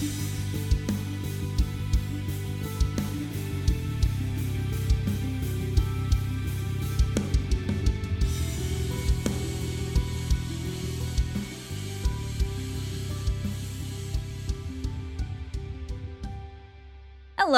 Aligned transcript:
Hello, 0.00 0.06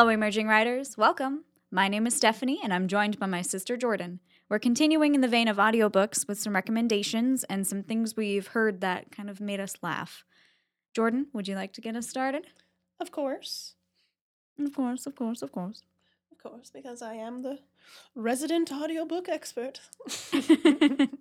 emerging 0.09 0.48
writers. 0.48 0.98
Welcome. 0.98 1.45
My 1.70 1.86
name 1.86 2.09
is 2.09 2.16
Stephanie, 2.16 2.59
and 2.61 2.74
I'm 2.74 2.88
joined 2.88 3.20
by 3.20 3.27
my 3.27 3.43
sister 3.43 3.77
Jordan. 3.77 4.18
We're 4.48 4.59
continuing 4.59 5.14
in 5.14 5.20
the 5.20 5.29
vein 5.29 5.46
of 5.46 5.59
audiobooks 5.59 6.27
with 6.27 6.40
some 6.40 6.56
recommendations 6.56 7.45
and 7.45 7.64
some 7.64 7.84
things 7.84 8.16
we've 8.16 8.48
heard 8.48 8.80
that 8.80 9.12
kind 9.12 9.30
of 9.30 9.40
made 9.40 9.61
us 9.61 9.77
laugh. 9.80 10.24
Jordan, 10.93 11.27
would 11.32 11.48
you 11.48 11.54
like 11.54 11.72
to 11.74 11.80
get 11.80 11.96
us 11.96 12.08
started? 12.08 12.46
Of 13.00 13.11
course. 13.11 13.75
Of 14.58 14.75
course, 14.75 15.07
of 15.07 15.17
course, 15.17 15.43
of 15.43 15.53
course. 15.53 15.82
Of 16.30 16.39
course, 16.39 16.71
because 16.71 17.03
I 17.03 17.14
am 17.14 17.43
the 17.43 17.58
resident 18.14 18.71
audiobook 18.71 19.29
expert. 19.29 19.81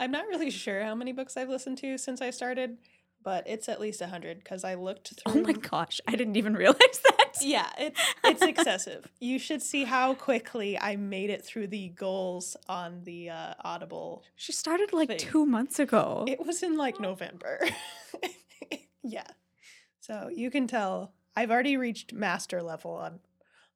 I'm 0.00 0.10
not 0.10 0.26
really 0.28 0.50
sure 0.50 0.82
how 0.84 0.94
many 0.94 1.12
books 1.12 1.36
I've 1.36 1.48
listened 1.48 1.78
to 1.78 1.98
since 1.98 2.20
I 2.22 2.30
started, 2.30 2.78
but 3.24 3.42
it's 3.48 3.68
at 3.68 3.80
least 3.80 4.00
100 4.00 4.38
because 4.38 4.62
I 4.62 4.74
looked 4.74 5.14
through. 5.20 5.40
oh 5.40 5.44
my 5.44 5.52
gosh, 5.52 6.00
I 6.06 6.12
didn't 6.14 6.36
even 6.36 6.54
realize 6.64 7.00
that. 7.04 7.14
Yeah, 7.40 7.68
it's 7.78 8.00
it's 8.24 8.42
excessive. 8.42 9.08
you 9.20 9.38
should 9.38 9.62
see 9.62 9.84
how 9.84 10.14
quickly 10.14 10.78
I 10.78 10.96
made 10.96 11.30
it 11.30 11.44
through 11.44 11.68
the 11.68 11.88
goals 11.90 12.56
on 12.68 13.02
the 13.04 13.30
uh, 13.30 13.54
Audible. 13.64 14.22
She 14.36 14.52
started 14.52 14.92
like 14.92 15.08
Thing. 15.08 15.18
two 15.18 15.46
months 15.46 15.78
ago. 15.78 16.24
It 16.28 16.44
was 16.44 16.62
in 16.62 16.76
like 16.76 17.00
November. 17.00 17.60
Yeah. 19.08 19.26
So 20.00 20.30
you 20.34 20.50
can 20.50 20.66
tell 20.66 21.12
I've 21.36 21.50
already 21.50 21.76
reached 21.76 22.12
master 22.12 22.62
level 22.62 22.92
on 22.92 23.20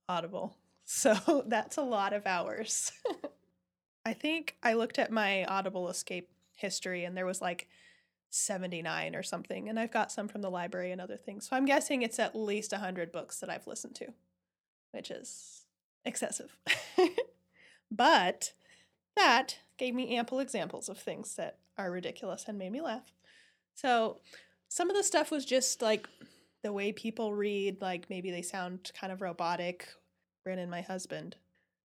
Audible. 0.09 0.57
So 0.85 1.45
that's 1.47 1.79
a 1.79 1.83
lot 1.83 2.13
of 2.13 2.27
hours. 2.27 2.91
I 4.05 4.13
think 4.13 4.57
I 4.65 4.75
looked 4.75 4.99
at 4.99 5.13
my 5.13 5.45
Audible 5.45 5.89
Escape 5.89 6.29
history 6.57 7.05
and 7.05 7.17
there 7.17 7.25
was 7.25 7.41
like 7.41 7.69
79 8.31 9.15
or 9.15 9.23
something. 9.23 9.69
And 9.69 9.79
I've 9.79 9.93
got 9.93 10.11
some 10.11 10.27
from 10.27 10.43
the 10.43 10.51
library 10.51 10.91
and 10.91 11.01
other 11.01 11.17
things. 11.17 11.49
So 11.49 11.57
I'm 11.57 11.67
guessing 11.67 12.03
it's 12.03 12.19
at 12.19 12.35
least 12.35 12.73
100 12.73 13.13
books 13.13 13.39
that 13.41 13.49
I've 13.49 13.67
listened 13.67 13.95
to, 13.97 14.09
which 14.91 15.11
is 15.11 15.67
excessive. 16.05 16.59
but 17.91 18.53
that 19.17 19.59
gave 19.79 19.95
me 19.95 20.17
ample 20.17 20.41
examples 20.41 20.89
of 20.89 20.99
things 20.99 21.37
that 21.37 21.59
are 21.79 21.91
ridiculous 21.91 22.47
and 22.49 22.59
made 22.59 22.73
me 22.73 22.81
laugh. 22.81 23.13
So 23.75 24.21
some 24.73 24.89
of 24.89 24.97
the 24.97 25.03
stuff 25.03 25.31
was 25.31 25.45
just 25.45 25.83
like 25.83 26.09
the 26.63 26.73
way 26.73 26.93
people 26.93 27.35
read, 27.35 27.83
like 27.83 28.09
maybe 28.09 28.31
they 28.31 28.41
sound 28.41 28.91
kind 28.99 29.13
of 29.13 29.21
robotic. 29.21 29.87
Brandon, 30.45 30.71
my 30.71 30.81
husband, 30.81 31.37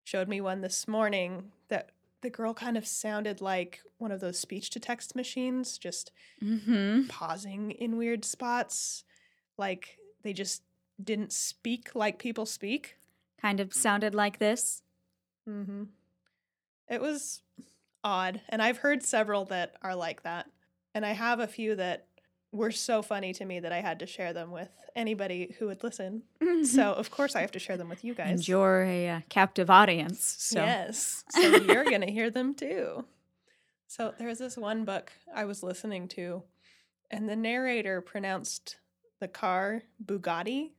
showed 0.06 0.30
me 0.30 0.40
one 0.40 0.62
this 0.62 0.88
morning 0.88 1.52
that 1.68 1.90
the 2.22 2.30
girl 2.30 2.54
kind 2.54 2.78
of 2.78 2.88
sounded 2.88 3.42
like 3.42 3.82
one 3.98 4.10
of 4.10 4.22
those 4.22 4.40
speech 4.40 4.70
to 4.70 4.80
text 4.80 5.18
machines, 5.18 5.78
just 5.78 6.14
mm-hmm. 6.42 7.08
pausing 7.08 7.72
in 7.72 7.98
weird 7.98 8.24
spots. 8.24 9.04
Like 9.58 9.98
they 10.24 10.32
just 10.32 10.64
didn't 11.04 11.34
speak 11.34 11.94
like 11.94 12.20
people 12.20 12.46
speak. 12.46 12.96
Kind 13.42 13.60
of 13.60 13.74
sounded 13.74 14.16
like 14.16 14.40
this. 14.40 14.82
Mm-hmm. 15.48 15.84
It 16.90 17.02
was 17.02 17.42
odd. 18.02 18.40
And 18.48 18.62
I've 18.62 18.78
heard 18.78 19.04
several 19.04 19.44
that 19.46 19.76
are 19.82 19.94
like 19.96 20.24
that. 20.24 20.48
And 20.96 21.06
I 21.06 21.12
have 21.12 21.42
a 21.42 21.48
few 21.48 21.76
that 21.76 22.07
were 22.52 22.72
so 22.72 23.02
funny 23.02 23.34
to 23.34 23.46
me 23.46 23.60
that 23.60 23.72
I 23.72 23.82
had 23.82 24.00
to 24.00 24.06
share 24.08 24.34
them 24.34 24.52
with 24.52 24.70
anybody 24.96 25.56
who 25.60 25.68
would 25.68 25.84
listen. 25.84 26.24
So, 26.64 26.94
of 26.94 27.12
course, 27.12 27.36
I 27.36 27.42
have 27.42 27.52
to 27.52 27.60
share 27.60 27.78
them 27.78 27.90
with 27.90 28.04
you 28.04 28.14
guys. 28.14 28.30
and 28.32 28.48
you're 28.48 28.84
a 28.84 29.10
uh, 29.10 29.22
captive 29.30 29.70
audience. 29.70 30.36
So 30.40 30.64
Yes. 30.64 31.24
So 31.30 31.42
you're 31.42 31.84
going 31.84 32.02
to 32.02 32.12
hear 32.12 32.30
them 32.30 32.56
too. 32.56 33.06
So 33.88 34.14
there 34.18 34.28
was 34.28 34.40
this 34.40 34.58
one 34.58 34.86
book 34.86 35.12
I 35.34 35.46
was 35.46 35.62
listening 35.64 36.08
to, 36.10 36.44
and 37.12 37.30
the 37.30 37.36
narrator 37.36 38.02
pronounced 38.02 38.78
the 39.20 39.28
car 39.28 39.84
Bugatti, 40.04 40.72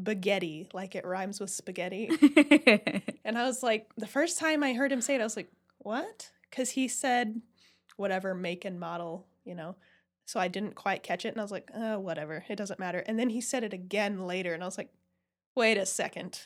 Baguetti, 0.00 0.72
like 0.72 0.94
it 0.94 1.04
rhymes 1.04 1.40
with 1.40 1.50
spaghetti. 1.50 2.10
And 3.24 3.38
I 3.38 3.44
was 3.44 3.62
like, 3.62 3.88
the 3.96 4.06
first 4.08 4.38
time 4.38 4.62
I 4.64 4.72
heard 4.74 4.90
him 4.90 5.00
say 5.00 5.14
it, 5.14 5.20
I 5.20 5.24
was 5.24 5.36
like, 5.36 5.50
what? 5.78 6.30
Because 6.50 6.70
he 6.70 6.88
said 6.88 7.40
whatever 7.96 8.34
make 8.34 8.64
and 8.64 8.80
model, 8.80 9.26
you 9.44 9.54
know. 9.54 9.76
So 10.24 10.40
I 10.40 10.48
didn't 10.48 10.74
quite 10.74 11.02
catch 11.02 11.24
it. 11.24 11.28
And 11.28 11.38
I 11.38 11.44
was 11.44 11.50
like, 11.50 11.70
oh, 11.74 11.98
whatever. 11.98 12.44
It 12.48 12.56
doesn't 12.56 12.80
matter. 12.80 13.00
And 13.00 13.18
then 13.18 13.30
he 13.30 13.40
said 13.40 13.64
it 13.64 13.72
again 13.72 14.26
later. 14.26 14.54
And 14.54 14.62
I 14.62 14.66
was 14.66 14.78
like, 14.78 14.90
wait 15.54 15.76
a 15.78 15.86
second. 15.86 16.42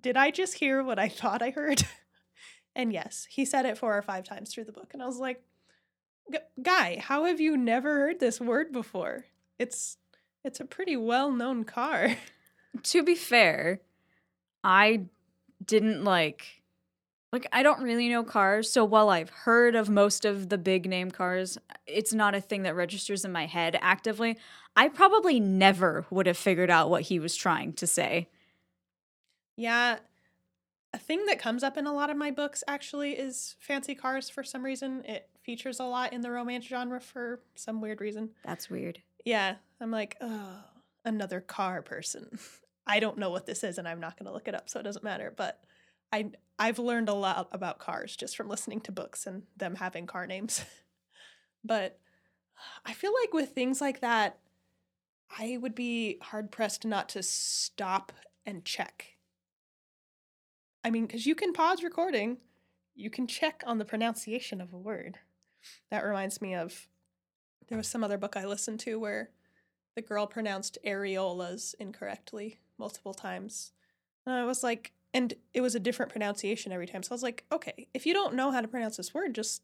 Did 0.00 0.16
I 0.16 0.30
just 0.30 0.54
hear 0.54 0.82
what 0.82 0.98
I 0.98 1.08
thought 1.08 1.42
I 1.42 1.50
heard? 1.50 1.82
and 2.76 2.92
yes, 2.92 3.26
he 3.30 3.44
said 3.44 3.64
it 3.64 3.78
four 3.78 3.96
or 3.96 4.02
five 4.02 4.24
times 4.24 4.52
through 4.52 4.64
the 4.64 4.72
book. 4.72 4.90
And 4.92 5.02
I 5.02 5.06
was 5.06 5.18
like, 5.18 5.42
guy, 6.62 6.98
how 7.02 7.24
have 7.24 7.40
you 7.40 7.56
never 7.56 7.96
heard 7.96 8.20
this 8.20 8.40
word 8.40 8.72
before? 8.72 9.24
It's 9.58 9.96
it's 10.44 10.60
a 10.60 10.64
pretty 10.64 10.96
well-known 10.96 11.64
car. 11.64 12.16
to 12.84 13.02
be 13.02 13.14
fair, 13.14 13.80
I 14.62 15.06
didn't 15.64 16.04
like 16.04 16.57
like 17.32 17.46
I 17.52 17.62
don't 17.62 17.82
really 17.82 18.08
know 18.08 18.24
cars, 18.24 18.70
so 18.70 18.84
while 18.84 19.10
I've 19.10 19.30
heard 19.30 19.74
of 19.74 19.90
most 19.90 20.24
of 20.24 20.48
the 20.48 20.58
big 20.58 20.88
name 20.88 21.10
cars, 21.10 21.58
it's 21.86 22.14
not 22.14 22.34
a 22.34 22.40
thing 22.40 22.62
that 22.62 22.74
registers 22.74 23.24
in 23.24 23.32
my 23.32 23.46
head 23.46 23.78
actively. 23.82 24.38
I 24.74 24.88
probably 24.88 25.38
never 25.40 26.06
would 26.10 26.26
have 26.26 26.38
figured 26.38 26.70
out 26.70 26.88
what 26.88 27.02
he 27.02 27.18
was 27.18 27.36
trying 27.36 27.72
to 27.74 27.86
say. 27.86 28.28
Yeah. 29.56 29.98
A 30.94 30.98
thing 30.98 31.26
that 31.26 31.38
comes 31.38 31.62
up 31.62 31.76
in 31.76 31.86
a 31.86 31.92
lot 31.92 32.08
of 32.08 32.16
my 32.16 32.30
books 32.30 32.64
actually 32.66 33.12
is 33.12 33.56
fancy 33.58 33.94
cars 33.94 34.30
for 34.30 34.42
some 34.42 34.64
reason. 34.64 35.04
It 35.04 35.28
features 35.42 35.80
a 35.80 35.84
lot 35.84 36.14
in 36.14 36.22
the 36.22 36.30
romance 36.30 36.64
genre 36.64 37.00
for 37.00 37.40
some 37.56 37.82
weird 37.82 38.00
reason. 38.00 38.30
That's 38.44 38.70
weird. 38.70 39.02
Yeah, 39.24 39.56
I'm 39.80 39.90
like, 39.90 40.16
oh, 40.22 40.64
another 41.04 41.40
car 41.40 41.82
person. 41.82 42.38
I 42.86 43.00
don't 43.00 43.18
know 43.18 43.28
what 43.28 43.44
this 43.44 43.64
is 43.64 43.76
and 43.76 43.86
I'm 43.86 44.00
not 44.00 44.16
going 44.16 44.26
to 44.26 44.32
look 44.32 44.48
it 44.48 44.54
up, 44.54 44.70
so 44.70 44.80
it 44.80 44.84
doesn't 44.84 45.04
matter, 45.04 45.34
but 45.36 45.62
I 46.12 46.30
I've 46.58 46.78
learned 46.78 47.08
a 47.08 47.14
lot 47.14 47.48
about 47.52 47.78
cars 47.78 48.16
just 48.16 48.36
from 48.36 48.48
listening 48.48 48.80
to 48.82 48.92
books 48.92 49.26
and 49.26 49.44
them 49.56 49.76
having 49.76 50.06
car 50.06 50.26
names. 50.26 50.64
but 51.64 51.98
I 52.84 52.92
feel 52.92 53.12
like 53.22 53.32
with 53.32 53.50
things 53.50 53.80
like 53.80 54.00
that 54.00 54.38
I 55.38 55.58
would 55.60 55.74
be 55.74 56.18
hard 56.22 56.50
pressed 56.50 56.84
not 56.84 57.08
to 57.10 57.22
stop 57.22 58.12
and 58.46 58.64
check 58.64 59.18
I 60.84 60.90
mean, 60.90 61.06
because 61.06 61.26
you 61.26 61.34
can 61.34 61.52
pause 61.52 61.82
recording, 61.82 62.38
you 62.94 63.10
can 63.10 63.26
check 63.26 63.62
on 63.66 63.78
the 63.78 63.84
pronunciation 63.84 64.60
of 64.60 64.72
a 64.72 64.78
word. 64.78 65.18
That 65.90 66.04
reminds 66.04 66.40
me 66.40 66.54
of 66.54 66.88
there 67.68 67.76
was 67.76 67.88
some 67.88 68.04
other 68.04 68.16
book 68.16 68.36
I 68.36 68.46
listened 68.46 68.80
to 68.80 68.98
where 68.98 69.30
the 69.96 70.02
girl 70.02 70.26
pronounced 70.26 70.78
areolas 70.86 71.74
incorrectly 71.78 72.58
multiple 72.78 73.12
times. 73.12 73.72
And 74.24 74.34
I 74.34 74.44
was 74.44 74.62
like, 74.62 74.92
and 75.14 75.34
it 75.54 75.60
was 75.60 75.74
a 75.74 75.80
different 75.80 76.12
pronunciation 76.12 76.72
every 76.72 76.86
time. 76.86 77.02
So 77.02 77.12
I 77.12 77.14
was 77.14 77.22
like, 77.22 77.44
okay, 77.50 77.88
if 77.94 78.06
you 78.06 78.12
don't 78.14 78.34
know 78.34 78.50
how 78.50 78.60
to 78.60 78.68
pronounce 78.68 78.96
this 78.96 79.12
word, 79.14 79.34
just 79.34 79.62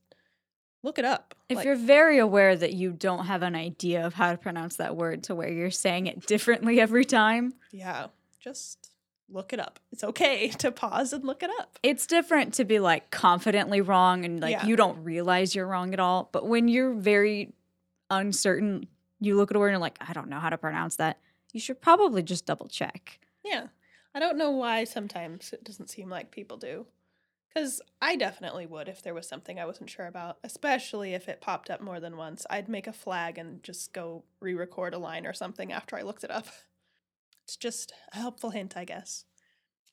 look 0.82 0.98
it 0.98 1.04
up. 1.04 1.34
If 1.48 1.56
Like, 1.56 1.64
you're 1.66 1.76
very 1.76 2.18
aware 2.18 2.54
that 2.56 2.72
you 2.74 2.92
don't 2.92 3.26
have 3.26 3.42
an 3.42 3.54
idea 3.54 4.04
of 4.06 4.14
how 4.14 4.32
to 4.32 4.38
pronounce 4.38 4.76
that 4.76 4.96
word 4.96 5.22
to 5.24 5.34
where 5.34 5.50
you're 5.50 5.70
saying 5.70 6.06
it 6.06 6.26
differently 6.26 6.80
every 6.80 7.04
time, 7.04 7.54
yeah, 7.72 8.06
just 8.40 8.90
look 9.30 9.52
it 9.54 9.58
up. 9.60 9.80
It's 9.92 10.04
okay 10.04 10.48
to 10.58 10.70
pause 10.70 11.12
and 11.14 11.24
look 11.24 11.42
it 11.42 11.50
up. 11.58 11.78
it's 11.82 12.06
different 12.06 12.54
to 12.54 12.64
be 12.64 12.78
like 12.78 13.10
confidently 13.10 13.80
wrong 13.80 14.24
and 14.26 14.40
like 14.40 14.52
Yeah. 14.52 14.66
you 14.66 14.76
don't 14.76 15.02
realize 15.02 15.54
you're 15.54 15.66
wrong 15.66 15.92
at 15.94 16.00
all. 16.00 16.28
But 16.32 16.46
when 16.46 16.68
you're 16.68 16.92
very 16.92 17.52
uncertain, 18.10 18.86
you 19.20 19.36
look 19.36 19.50
at 19.50 19.56
a 19.56 19.60
word 19.60 19.68
and 19.68 19.72
you're 19.74 19.80
like, 19.80 19.98
I 20.00 20.12
don't 20.12 20.28
know 20.28 20.38
how 20.40 20.50
to 20.50 20.58
pronounce 20.58 20.96
that. 20.96 21.18
You 21.52 21.60
should 21.60 21.80
probably 21.80 22.22
just 22.22 22.46
double 22.46 22.68
check. 22.68 23.20
Yeah. 23.44 23.68
I 24.14 24.20
don't 24.20 24.38
know 24.38 24.50
why 24.50 24.84
sometimes 24.84 25.52
it 25.52 25.64
doesn't 25.64 25.90
seem 25.90 26.08
like 26.08 26.30
people 26.30 26.56
do. 26.56 26.86
Because 27.48 27.80
I 28.02 28.16
definitely 28.16 28.66
would 28.66 28.88
if 28.88 29.00
there 29.02 29.14
was 29.14 29.28
something 29.28 29.60
I 29.60 29.66
wasn't 29.66 29.90
sure 29.90 30.06
about, 30.06 30.38
especially 30.42 31.14
if 31.14 31.28
it 31.28 31.40
popped 31.40 31.70
up 31.70 31.80
more 31.80 32.00
than 32.00 32.16
once. 32.16 32.44
I'd 32.50 32.68
make 32.68 32.88
a 32.88 32.92
flag 32.92 33.38
and 33.38 33.62
just 33.62 33.92
go 33.92 34.24
re 34.40 34.54
record 34.54 34.92
a 34.92 34.98
line 34.98 35.24
or 35.24 35.32
something 35.32 35.72
after 35.72 35.96
I 35.96 36.02
looked 36.02 36.24
it 36.24 36.30
up. 36.30 36.46
It's 37.44 37.56
just 37.56 37.92
a 38.14 38.16
helpful 38.16 38.48
hint, 38.48 38.74
I 38.74 38.86
guess. 38.86 39.26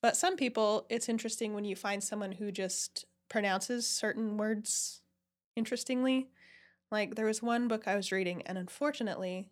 But 0.02 0.16
some 0.16 0.38
people, 0.38 0.86
it's 0.90 1.10
interesting 1.10 1.54
when 1.54 1.66
you 1.66 1.76
find 1.76 2.02
someone 2.02 2.32
who 2.32 2.50
just 2.50 3.04
pronounces 3.28 3.86
certain 3.86 4.38
words 4.38 5.02
interestingly. 5.58 6.30
Like 6.90 7.16
there 7.16 7.26
was 7.26 7.44
one 7.44 7.68
book 7.68 7.90
I 7.90 7.98
was 7.98 8.10
reading, 8.10 8.42
and 8.44 8.58
unfortunately, 8.58 9.50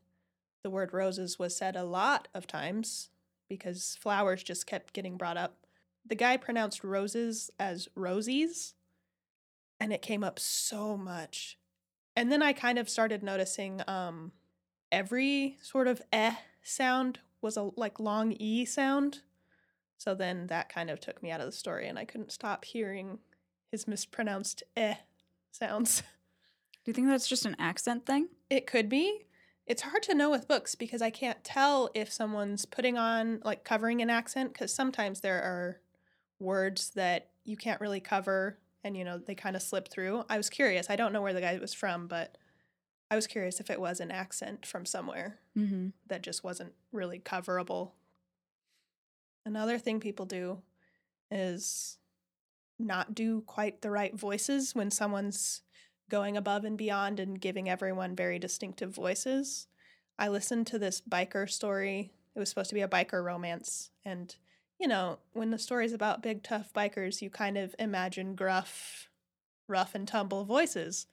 the 0.63 0.69
word 0.69 0.93
roses 0.93 1.37
was 1.37 1.57
said 1.57 1.75
a 1.75 1.83
lot 1.83 2.29
of 2.33 2.47
times 2.47 3.09
because 3.49 3.97
flowers 3.99 4.43
just 4.43 4.67
kept 4.67 4.93
getting 4.93 5.17
brought 5.17 5.37
up. 5.37 5.57
The 6.05 6.15
guy 6.15 6.37
pronounced 6.37 6.83
roses 6.83 7.51
as 7.59 7.89
rosies, 7.97 8.73
and 9.79 9.91
it 9.91 10.01
came 10.01 10.23
up 10.23 10.39
so 10.39 10.95
much. 10.95 11.57
And 12.15 12.31
then 12.31 12.41
I 12.41 12.53
kind 12.53 12.79
of 12.79 12.89
started 12.89 13.23
noticing 13.23 13.81
um, 13.87 14.31
every 14.91 15.57
sort 15.61 15.87
of 15.87 16.01
eh 16.11 16.35
sound 16.61 17.19
was 17.41 17.57
a 17.57 17.69
like 17.75 17.99
long 17.99 18.33
E 18.33 18.65
sound. 18.65 19.21
So 19.97 20.15
then 20.15 20.47
that 20.47 20.69
kind 20.69 20.89
of 20.89 20.99
took 20.99 21.21
me 21.21 21.31
out 21.31 21.41
of 21.41 21.45
the 21.45 21.51
story 21.51 21.87
and 21.87 21.99
I 21.99 22.05
couldn't 22.05 22.31
stop 22.31 22.65
hearing 22.65 23.19
his 23.71 23.87
mispronounced 23.87 24.63
eh 24.75 24.95
sounds. 25.51 26.01
Do 26.83 26.91
you 26.91 26.93
think 26.93 27.07
that's 27.07 27.27
just 27.27 27.45
an 27.45 27.55
accent 27.59 28.05
thing? 28.05 28.29
It 28.49 28.65
could 28.65 28.89
be. 28.89 29.25
It's 29.69 29.83
hard 29.83 30.01
to 30.03 30.15
know 30.15 30.31
with 30.31 30.47
books 30.47 30.73
because 30.73 31.01
I 31.01 31.11
can't 31.11 31.41
tell 31.43 31.91
if 31.93 32.11
someone's 32.11 32.65
putting 32.65 32.97
on 32.97 33.39
like 33.45 33.63
covering 33.63 34.01
an 34.01 34.09
accent 34.09 34.51
because 34.51 34.73
sometimes 34.73 35.21
there 35.21 35.41
are 35.41 35.79
words 36.39 36.89
that 36.95 37.29
you 37.45 37.55
can't 37.55 37.79
really 37.79 37.99
cover 37.99 38.57
and 38.83 38.97
you 38.97 39.03
know 39.05 39.19
they 39.19 39.35
kind 39.35 39.55
of 39.55 39.61
slip 39.61 39.87
through. 39.87 40.23
I 40.27 40.37
was 40.37 40.49
curious. 40.49 40.89
I 40.89 40.95
don't 40.95 41.13
know 41.13 41.21
where 41.21 41.33
the 41.33 41.41
guy 41.41 41.55
was 41.59 41.73
from, 41.73 42.07
but 42.07 42.37
I 43.11 43.15
was 43.15 43.27
curious 43.27 43.59
if 43.59 43.69
it 43.69 43.79
was 43.79 43.99
an 43.99 44.11
accent 44.11 44.65
from 44.65 44.85
somewhere 44.85 45.39
Mm-hmm. 45.57 45.89
that 46.07 46.23
just 46.23 46.43
wasn't 46.43 46.73
really 46.91 47.19
coverable. 47.19 47.91
Another 49.45 49.77
thing 49.77 49.99
people 49.99 50.25
do 50.25 50.61
is 51.29 51.97
not 52.79 53.13
do 53.13 53.41
quite 53.41 53.81
the 53.81 53.91
right 53.91 54.17
voices 54.17 54.73
when 54.73 54.89
someone's 54.89 55.61
going 56.09 56.35
above 56.35 56.65
and 56.65 56.77
beyond 56.77 57.19
and 57.19 57.39
giving 57.39 57.69
everyone 57.69 58.15
very 58.15 58.39
distinctive 58.39 58.93
voices. 58.93 59.67
I 60.17 60.27
listened 60.27 60.67
to 60.67 60.79
this 60.79 61.01
biker 61.01 61.49
story. 61.49 62.11
It 62.35 62.39
was 62.39 62.49
supposed 62.49 62.69
to 62.69 62.75
be 62.75 62.81
a 62.81 62.87
biker 62.87 63.23
romance. 63.23 63.91
And, 64.03 64.35
you 64.79 64.87
know, 64.87 65.19
when 65.33 65.51
the 65.51 65.59
story's 65.59 65.93
about 65.93 66.23
big, 66.23 66.43
tough 66.43 66.73
bikers, 66.73 67.21
you 67.21 67.29
kind 67.29 67.57
of 67.57 67.75
imagine 67.79 68.35
gruff, 68.35 69.09
rough 69.67 69.95
and 69.95 70.07
tumble 70.07 70.43
voices. 70.45 71.07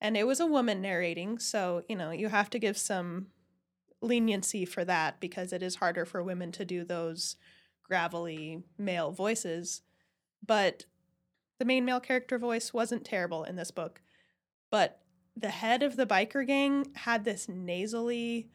And 0.00 0.16
it 0.16 0.26
was 0.26 0.40
a 0.40 0.46
woman 0.46 0.82
narrating. 0.82 1.38
So, 1.38 1.82
you 1.88 1.96
know, 1.96 2.10
you 2.10 2.28
have 2.28 2.50
to 2.50 2.58
give 2.58 2.76
some 2.76 3.28
leniency 4.02 4.64
for 4.64 4.84
that 4.84 5.20
because 5.20 5.52
it 5.52 5.62
is 5.62 5.76
harder 5.76 6.04
for 6.04 6.22
women 6.22 6.52
to 6.52 6.64
do 6.64 6.84
those 6.84 7.36
gravelly 7.82 8.62
male 8.76 9.12
voices. 9.12 9.82
But 10.46 10.84
the 11.58 11.64
main 11.64 11.84
male 11.84 12.00
character 12.00 12.38
voice 12.38 12.74
wasn't 12.74 13.04
terrible 13.04 13.44
in 13.44 13.56
this 13.56 13.70
book. 13.70 14.02
But 14.74 14.98
the 15.36 15.50
head 15.50 15.84
of 15.84 15.94
the 15.94 16.04
biker 16.04 16.44
gang 16.44 16.86
had 16.96 17.24
this 17.24 17.48
nasally, 17.48 18.48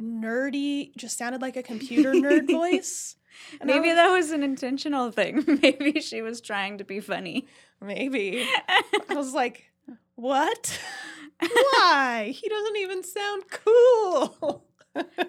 nerdy, 0.00 0.96
just 0.96 1.18
sounded 1.18 1.42
like 1.42 1.58
a 1.58 1.62
computer 1.62 2.14
nerd 2.14 2.50
voice. 2.50 3.16
And 3.60 3.68
Maybe 3.68 3.88
was- 3.88 3.96
that 3.96 4.08
was 4.10 4.30
an 4.30 4.42
intentional 4.42 5.10
thing. 5.10 5.44
Maybe 5.62 6.00
she 6.00 6.22
was 6.22 6.40
trying 6.40 6.78
to 6.78 6.84
be 6.84 7.00
funny. 7.00 7.46
Maybe. 7.82 8.48
I 9.10 9.14
was 9.14 9.34
like, 9.42 9.70
what? 10.14 10.80
Why? 11.38 12.32
He 12.34 12.48
doesn't 12.48 12.76
even 12.78 13.04
sound 13.04 13.42
cool. 13.50 14.64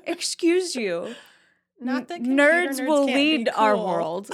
Excuse 0.05 0.73
you. 0.73 1.15
Not 1.81 2.07
that 2.07 2.21
N- 2.21 2.27
computer 2.37 2.41
nerds 2.69 2.87
will 2.87 3.03
lead 3.03 3.49
our 3.53 3.75
world. 3.75 4.31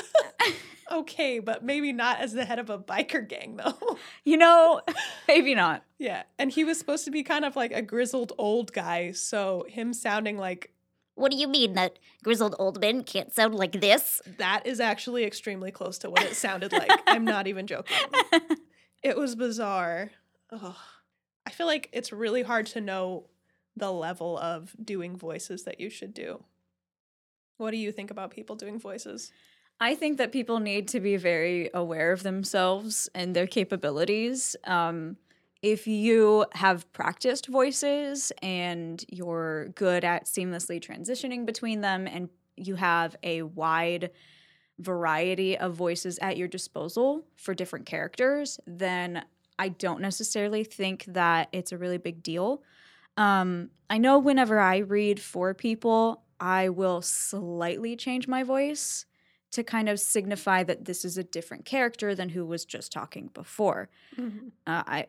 Okay, 0.94 1.40
but 1.40 1.63
maybe 1.63 1.92
not 1.92 2.19
as 2.19 2.34
the 2.34 2.45
head 2.45 2.60
of 2.60 2.69
a 2.69 2.78
biker 2.78 3.28
gang, 3.28 3.57
though. 3.57 3.98
You 4.24 4.38
know, 4.38 4.81
maybe 5.28 5.54
not. 5.56 5.84
yeah, 5.98 6.24
and 6.40 6.51
he 6.51 6.63
was 6.63 6.78
supposed 6.78 7.04
to 7.06 7.12
be 7.12 7.24
kind 7.24 7.44
of 7.45 7.56
like 7.56 7.72
a 7.74 7.81
grizzled 7.81 8.31
old 8.38 8.72
guy, 8.72 9.12
so 9.12 9.66
him 9.68 9.94
sounding 9.94 10.38
like 10.38 10.72
What 11.16 11.31
do 11.31 11.38
you 11.38 11.48
mean 11.48 11.74
that 11.74 12.00
grizzled 12.24 12.56
old 12.60 12.80
men 12.80 13.04
can't 13.04 13.34
sound 13.34 13.56
like 13.56 13.81
this? 13.81 14.22
that 14.38 14.66
is 14.66 14.80
actually 14.80 15.24
extremely 15.25 15.72
close 15.72 15.98
to 16.00 16.10
what 16.10 16.24
it 16.24 16.36
sounded 16.36 16.72
like. 16.72 16.92
I'm 17.07 17.25
not 17.25 17.48
even 17.48 17.68
joking. 17.68 17.98
It 19.04 19.18
was 19.18 19.36
bizarre. 19.36 20.12
Ugh. 20.51 20.75
I 21.45 21.50
feel 21.50 21.68
like 21.68 21.90
it's 21.92 22.13
really 22.13 22.42
hard 22.44 22.68
to 22.68 22.80
know 22.80 23.25
the 23.75 23.92
level 23.92 24.38
of 24.38 24.74
doing 24.81 25.18
voices 25.18 25.63
that 25.63 25.81
you 25.81 25.90
should 25.90 26.13
do. 26.13 26.45
What 27.57 27.72
do 27.72 27.78
you 27.78 27.92
think 27.92 28.12
about 28.12 28.31
people 28.31 28.56
doing 28.56 28.80
voices? 28.80 29.34
I 29.83 29.95
think 29.95 30.18
that 30.19 30.31
people 30.31 30.62
need 30.62 30.88
to 30.89 31.01
be 31.01 31.18
very 31.18 31.69
aware 31.74 32.13
of 32.13 32.24
themselves 32.24 33.09
and 33.13 33.35
their 33.35 33.47
capabilities. 33.47 34.56
Um, 34.63 35.18
if 35.62 35.88
you 35.88 36.45
have 36.53 36.89
practiced 36.94 37.47
voices 37.47 38.31
and 38.41 39.03
you're 39.09 39.68
good 39.75 40.06
at 40.06 40.24
seamlessly 40.24 40.81
transitioning 40.81 41.45
between 41.45 41.81
them, 41.81 42.07
and 42.07 42.30
you 42.56 42.75
have 42.75 43.18
a 43.24 43.41
wide 43.41 44.12
variety 44.80 45.57
of 45.57 45.74
voices 45.74 46.18
at 46.21 46.38
your 46.38 46.47
disposal 46.47 47.25
for 47.35 47.53
different 47.53 47.85
characters, 47.85 48.62
then 48.65 49.25
I 49.59 49.68
don't 49.68 50.00
necessarily 50.00 50.63
think 50.63 51.03
that 51.09 51.50
it's 51.51 51.74
a 51.74 51.77
really 51.77 51.97
big 51.97 52.24
deal. 52.24 52.63
Um, 53.18 53.69
I 53.89 53.97
know 53.97 54.18
whenever 54.18 54.62
I 54.62 54.77
read 54.77 55.19
for 55.19 55.53
people, 55.53 56.24
I 56.39 56.69
will 56.69 57.01
slightly 57.01 57.97
change 57.97 58.30
my 58.30 58.44
voice 58.44 59.07
to 59.53 59.63
kind 59.63 59.88
of 59.88 60.00
signify 60.00 60.63
that 60.63 60.85
this 60.85 61.05
is 61.05 61.17
a 61.17 61.23
different 61.23 61.63
character 61.63 62.15
than 62.15 62.29
who 62.29 62.44
was 62.44 62.65
just 62.65 62.91
talking 62.91 63.29
before. 63.33 63.89
Uh, 64.67 64.83
I 64.85 65.07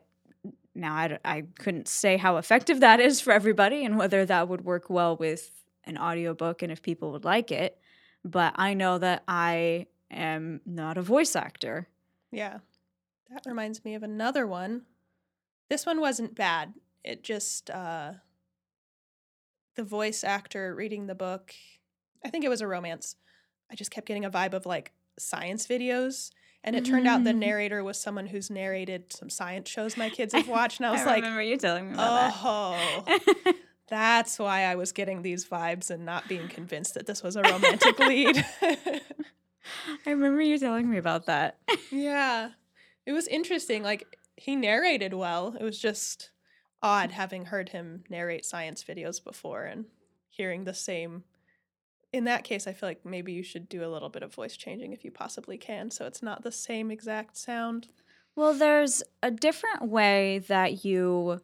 now 0.75 0.93
I, 0.93 1.19
I 1.25 1.43
couldn't 1.57 1.87
say 1.87 2.17
how 2.17 2.37
effective 2.37 2.79
that 2.81 2.99
is 2.99 3.19
for 3.19 3.33
everybody 3.33 3.83
and 3.83 3.97
whether 3.97 4.25
that 4.25 4.47
would 4.47 4.63
work 4.63 4.89
well 4.89 5.15
with 5.17 5.49
an 5.85 5.97
audiobook 5.97 6.61
and 6.61 6.71
if 6.71 6.81
people 6.81 7.11
would 7.11 7.25
like 7.25 7.51
it, 7.51 7.79
but 8.23 8.53
I 8.57 8.73
know 8.73 8.97
that 8.99 9.23
I 9.27 9.87
am 10.11 10.61
not 10.65 10.97
a 10.97 11.01
voice 11.01 11.35
actor. 11.35 11.87
Yeah. 12.31 12.59
That 13.31 13.43
reminds 13.45 13.83
me 13.83 13.95
of 13.95 14.03
another 14.03 14.45
one. 14.45 14.83
This 15.69 15.85
one 15.85 15.99
wasn't 15.99 16.35
bad. 16.35 16.73
It 17.03 17.23
just 17.23 17.71
uh 17.71 18.13
the 19.75 19.83
voice 19.83 20.23
actor 20.23 20.75
reading 20.75 21.07
the 21.07 21.15
book. 21.15 21.53
I 22.23 22.29
think 22.29 22.45
it 22.45 22.49
was 22.49 22.61
a 22.61 22.67
romance. 22.67 23.15
I 23.71 23.75
just 23.75 23.91
kept 23.91 24.07
getting 24.07 24.25
a 24.25 24.31
vibe 24.31 24.53
of 24.53 24.65
like 24.65 24.91
science 25.17 25.67
videos. 25.67 26.31
And 26.63 26.75
it 26.75 26.83
turned 26.83 27.07
out 27.07 27.23
the 27.23 27.29
Mm. 27.29 27.37
narrator 27.37 27.83
was 27.83 28.01
someone 28.01 28.25
who's 28.25 28.49
narrated 28.49 29.13
some 29.13 29.29
science 29.29 29.69
shows 29.69 29.97
my 29.97 30.09
kids 30.09 30.33
have 30.35 30.47
watched. 30.47 30.79
And 30.79 30.87
I 30.87 30.91
was 30.91 31.05
like, 31.05 31.21
remember 31.23 31.43
you 31.43 31.57
telling 31.57 31.89
me 31.89 31.93
about 31.93 32.33
oh, 32.43 33.03
that. 33.05 33.55
that's 33.87 34.39
why 34.39 34.63
I 34.63 34.73
was 34.75 34.91
getting 34.91 35.21
these 35.21 35.45
vibes 35.45 35.91
and 35.91 36.05
not 36.05 36.27
being 36.27 36.47
convinced 36.47 36.95
that 36.95 37.05
this 37.05 37.21
was 37.21 37.35
a 37.35 37.43
romantic 37.43 37.99
lead. 37.99 38.43
I 38.63 40.09
remember 40.09 40.41
you 40.41 40.57
telling 40.57 40.89
me 40.89 40.97
about 40.97 41.27
that. 41.27 41.57
Yeah. 41.91 42.49
It 43.05 43.11
was 43.11 43.27
interesting. 43.27 43.83
Like 43.83 44.17
he 44.35 44.55
narrated 44.55 45.13
well. 45.13 45.55
It 45.59 45.63
was 45.63 45.79
just 45.79 46.31
odd 46.81 47.11
having 47.11 47.45
heard 47.45 47.69
him 47.69 48.03
narrate 48.09 48.43
science 48.45 48.83
videos 48.83 49.23
before 49.23 49.63
and 49.65 49.85
hearing 50.29 50.63
the 50.63 50.73
same. 50.73 51.23
In 52.15 52.23
that 52.23 52.45
case, 52.45 52.65
I 52.65 52.71
feel 52.71 52.87
like 52.87 53.05
maybe 53.05 53.33
you 53.33 53.43
should 53.43 53.67
do 53.67 53.83
a 53.83 53.91
little 53.91 54.07
bit 54.07 54.23
of 54.23 54.33
voice 54.33 54.55
changing 54.55 54.93
if 54.93 55.03
you 55.03 55.11
possibly 55.11 55.57
can, 55.57 55.91
so 55.91 56.05
it's 56.05 56.23
not 56.23 56.43
the 56.43 56.51
same 56.51 56.89
exact 56.89 57.35
sound. 57.35 57.89
Well, 58.37 58.53
there's 58.53 59.03
a 59.21 59.29
different 59.29 59.89
way 59.89 60.39
that 60.47 60.85
you 60.85 61.41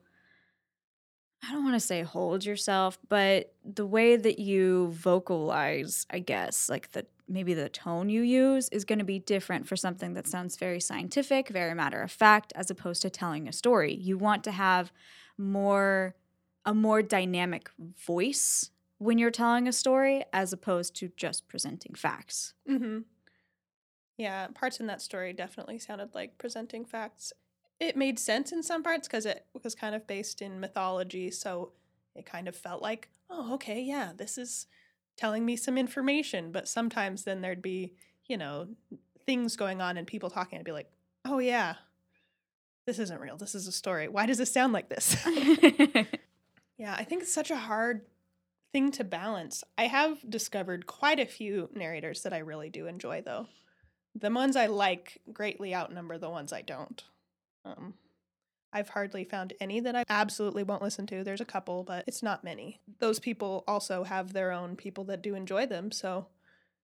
I 1.44 1.52
don't 1.52 1.66
want 1.66 1.76
to 1.76 1.82
say 1.82 2.04
hold 2.04 2.46
yourself, 2.46 2.98
but 3.10 3.54
the 3.66 3.86
way 3.86 4.16
that 4.16 4.40
you 4.40 4.92
vocalize, 4.94 6.06
I 6.10 6.20
guess, 6.20 6.70
like 6.70 6.94
the 6.94 7.06
maybe 7.28 7.54
the 7.54 7.68
tone 7.68 8.10
you 8.10 8.22
use 8.22 8.70
is 8.70 8.86
going 8.86 9.00
to 9.00 9.06
be 9.06 9.20
different 9.20 9.68
for 9.68 9.76
something 9.76 10.14
that 10.14 10.26
sounds 10.26 10.56
very 10.56 10.80
scientific, 10.80 11.50
very 11.50 11.76
matter 11.76 12.02
of 12.02 12.12
fact 12.12 12.54
as 12.56 12.72
opposed 12.72 13.02
to 13.02 13.10
telling 13.10 13.50
a 13.50 13.52
story. 13.52 13.94
You 13.94 14.18
want 14.18 14.46
to 14.46 14.52
have 14.52 14.94
more 15.38 16.16
a 16.66 16.74
more 16.74 17.02
dynamic 17.02 17.70
voice 18.08 18.71
when 19.02 19.18
you're 19.18 19.32
telling 19.32 19.68
a 19.68 19.74
story 19.74 20.24
as 20.32 20.54
opposed 20.54 20.96
to 20.96 21.10
just 21.18 21.48
presenting 21.48 21.96
facts. 21.96 22.54
Mm-hmm. 22.70 23.00
Yeah, 24.16 24.46
parts 24.54 24.80
in 24.80 24.86
that 24.86 25.02
story 25.02 25.34
definitely 25.34 25.80
sounded 25.80 26.14
like 26.14 26.38
presenting 26.38 26.86
facts. 26.86 27.34
It 27.80 27.98
made 27.98 28.20
sense 28.20 28.52
in 28.52 28.62
some 28.62 28.84
parts 28.84 29.08
because 29.08 29.26
it 29.26 29.48
was 29.64 29.74
kind 29.74 29.96
of 29.96 30.06
based 30.06 30.40
in 30.40 30.60
mythology, 30.60 31.32
so 31.32 31.72
it 32.14 32.28
kind 32.28 32.48
of 32.48 32.56
felt 32.56 32.84
like, 32.84 33.10
oh, 33.28 33.56
okay, 33.56 33.82
yeah, 33.82 34.12
this 34.16 34.38
is 34.38 34.68
telling 35.18 35.48
me 35.48 35.56
some 35.56 35.80
information. 35.80 36.52
But 36.52 36.68
sometimes 36.68 37.24
then 37.24 37.42
there'd 37.42 37.64
be, 37.64 37.96
you 38.28 38.38
know, 38.38 38.68
things 39.26 39.56
going 39.56 39.82
on 39.82 39.98
and 39.98 40.06
people 40.06 40.30
talking. 40.30 40.60
I'd 40.60 40.66
be 40.66 40.74
like, 40.74 40.92
oh, 41.26 41.40
yeah, 41.40 41.74
this 42.86 43.00
isn't 43.00 43.20
real. 43.20 43.38
This 43.38 43.56
is 43.56 43.66
a 43.66 43.72
story. 43.72 44.08
Why 44.08 44.28
does 44.28 44.38
this 44.38 44.54
sound 44.54 44.74
like 44.74 44.90
this? 44.90 45.18
Yeah, 46.82 46.96
I 46.98 47.04
think 47.04 47.22
it's 47.22 47.32
such 47.32 47.52
a 47.52 47.58
hard 47.58 48.02
thing 48.74 48.92
to 48.92 49.04
balance. 49.04 49.64
I 49.78 49.88
have 49.88 50.30
discovered 50.30 50.86
quite 50.86 51.20
a 51.20 51.26
few 51.26 51.70
narrators 51.74 52.22
that 52.24 52.34
I 52.34 52.40
really 52.40 52.70
do 52.70 52.88
enjoy, 52.88 53.22
though. 53.22 53.48
The 54.16 54.32
ones 54.32 54.56
I 54.56 54.68
like 54.68 55.22
greatly 55.32 55.74
outnumber 55.74 56.18
the 56.18 56.30
ones 56.30 56.52
I 56.52 56.62
don't. 56.62 57.04
Um, 57.64 57.94
I've 58.74 58.90
hardly 58.90 59.24
found 59.24 59.54
any 59.60 59.80
that 59.82 59.96
I 59.96 60.04
absolutely 60.10 60.64
won't 60.64 60.82
listen 60.82 61.06
to. 61.08 61.24
There's 61.24 61.42
a 61.42 61.46
couple, 61.46 61.84
but 61.84 62.06
it's 62.08 62.24
not 62.24 62.44
many. 62.44 62.80
Those 63.00 63.20
people 63.20 63.64
also 63.68 64.04
have 64.04 64.34
their 64.34 64.52
own 64.52 64.76
people 64.76 65.04
that 65.06 65.22
do 65.22 65.36
enjoy 65.36 65.66
them, 65.66 65.92
so 65.92 66.28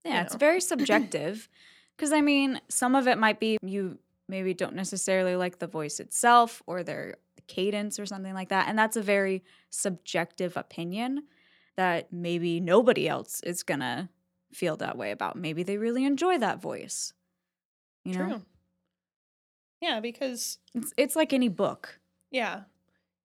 Yeah, 0.04 0.20
you 0.20 0.26
it's 0.26 0.36
very 0.36 0.62
subjective. 0.62 1.50
Because, 1.96 2.12
I 2.12 2.22
mean, 2.22 2.62
some 2.70 2.96
of 2.96 3.08
it 3.08 3.18
might 3.18 3.40
be 3.40 3.58
you 3.62 3.98
maybe 4.28 4.54
don't 4.54 4.76
necessarily 4.76 5.36
like 5.36 5.60
the 5.60 5.68
voice 5.68 6.00
itself 6.00 6.62
or 6.68 6.84
their 6.84 7.16
cadence 7.48 8.00
or 8.00 8.06
something 8.06 8.34
like 8.34 8.50
that. 8.50 8.68
And 8.68 8.78
that's 8.78 8.98
a 8.98 9.02
very 9.02 9.44
subjective 9.70 10.58
opinion 10.58 11.24
that 11.78 12.12
maybe 12.12 12.60
nobody 12.60 13.08
else 13.08 13.40
is 13.42 13.64
gonna 13.64 14.10
feel 14.52 14.76
that 14.78 14.98
way 14.98 15.12
about. 15.12 15.36
Maybe 15.38 15.64
they 15.64 15.78
really 15.78 16.04
enjoy 16.06 16.38
that 16.40 16.62
voice. 16.62 17.14
You 18.04 18.14
know, 18.18 18.28
True. 18.28 18.42
Yeah, 19.82 20.00
because 20.00 20.58
it's 20.74 20.94
it's 20.98 21.16
like 21.16 21.34
any 21.34 21.50
book. 21.50 22.00
yeah, 22.32 22.62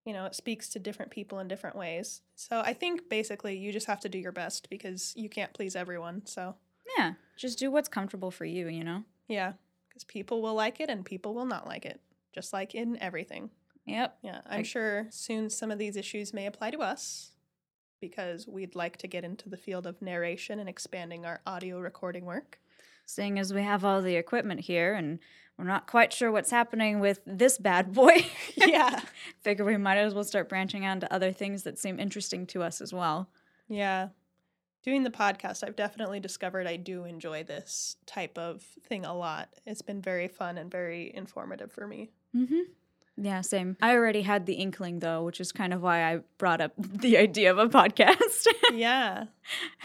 you 0.04 0.12
know, 0.12 0.26
it 0.26 0.34
speaks 0.34 0.68
to 0.70 0.78
different 0.78 1.10
people 1.12 1.38
in 1.38 1.48
different 1.48 1.76
ways. 1.76 2.22
So 2.34 2.60
I 2.60 2.72
think 2.74 3.08
basically 3.08 3.56
you 3.56 3.72
just 3.72 3.86
have 3.86 4.00
to 4.00 4.08
do 4.08 4.18
your 4.18 4.32
best 4.32 4.68
because 4.68 5.12
you 5.16 5.28
can't 5.28 5.52
please 5.54 5.74
everyone. 5.76 6.26
So 6.26 6.56
Yeah, 6.98 7.14
just 7.38 7.58
do 7.58 7.70
what's 7.70 7.88
comfortable 7.88 8.30
for 8.30 8.44
you. 8.44 8.68
You 8.68 8.84
know. 8.84 9.04
yeah, 9.28 9.52
because 9.88 10.04
people 10.04 10.42
will 10.42 10.54
like 10.54 10.80
it 10.80 10.90
and 10.90 11.04
people 11.04 11.34
will 11.34 11.46
not 11.46 11.66
like 11.66 11.86
it, 11.86 12.00
just 12.34 12.52
like 12.52 12.74
in 12.74 12.96
everything. 13.00 13.50
Yep. 13.86 14.18
Yeah, 14.22 14.40
I'm 14.46 14.60
I- 14.60 14.64
sure 14.64 15.06
soon 15.10 15.48
some 15.50 15.70
of 15.70 15.78
these 15.78 15.96
issues 15.96 16.34
may 16.34 16.46
apply 16.46 16.70
to 16.72 16.78
us 16.80 17.31
because 18.02 18.48
we'd 18.48 18.74
like 18.74 18.98
to 18.98 19.06
get 19.06 19.24
into 19.24 19.48
the 19.48 19.56
field 19.56 19.86
of 19.86 20.02
narration 20.02 20.58
and 20.58 20.68
expanding 20.68 21.24
our 21.24 21.40
audio 21.46 21.78
recording 21.78 22.26
work. 22.26 22.58
Seeing 23.06 23.38
as 23.38 23.54
we 23.54 23.62
have 23.62 23.84
all 23.84 24.02
the 24.02 24.16
equipment 24.16 24.60
here 24.60 24.92
and 24.92 25.20
we're 25.56 25.64
not 25.64 25.86
quite 25.86 26.12
sure 26.12 26.32
what's 26.32 26.50
happening 26.50 26.98
with 26.98 27.20
this 27.24 27.56
bad 27.56 27.94
boy. 27.94 28.26
Yeah. 28.56 29.00
Figure 29.40 29.64
we 29.64 29.76
might 29.76 29.98
as 29.98 30.14
well 30.14 30.24
start 30.24 30.48
branching 30.48 30.84
out 30.84 30.94
into 30.94 31.14
other 31.14 31.32
things 31.32 31.62
that 31.62 31.78
seem 31.78 32.00
interesting 32.00 32.46
to 32.48 32.62
us 32.62 32.80
as 32.80 32.92
well. 32.92 33.28
Yeah. 33.68 34.08
Doing 34.82 35.04
the 35.04 35.10
podcast, 35.10 35.62
I've 35.62 35.76
definitely 35.76 36.18
discovered 36.18 36.66
I 36.66 36.76
do 36.76 37.04
enjoy 37.04 37.44
this 37.44 37.96
type 38.04 38.36
of 38.36 38.62
thing 38.82 39.04
a 39.04 39.14
lot. 39.14 39.48
It's 39.64 39.82
been 39.82 40.02
very 40.02 40.26
fun 40.26 40.58
and 40.58 40.68
very 40.68 41.14
informative 41.14 41.70
for 41.70 41.86
me. 41.86 42.10
Mm-hmm. 42.36 42.62
Yeah, 43.16 43.42
same. 43.42 43.76
I 43.82 43.92
already 43.94 44.22
had 44.22 44.46
the 44.46 44.54
inkling 44.54 45.00
though, 45.00 45.22
which 45.22 45.38
is 45.40 45.52
kind 45.52 45.74
of 45.74 45.82
why 45.82 46.02
I 46.02 46.20
brought 46.38 46.60
up 46.62 46.72
the 46.78 47.18
idea 47.18 47.50
of 47.50 47.58
a 47.58 47.68
podcast. 47.68 48.46
Yeah. 48.72 49.24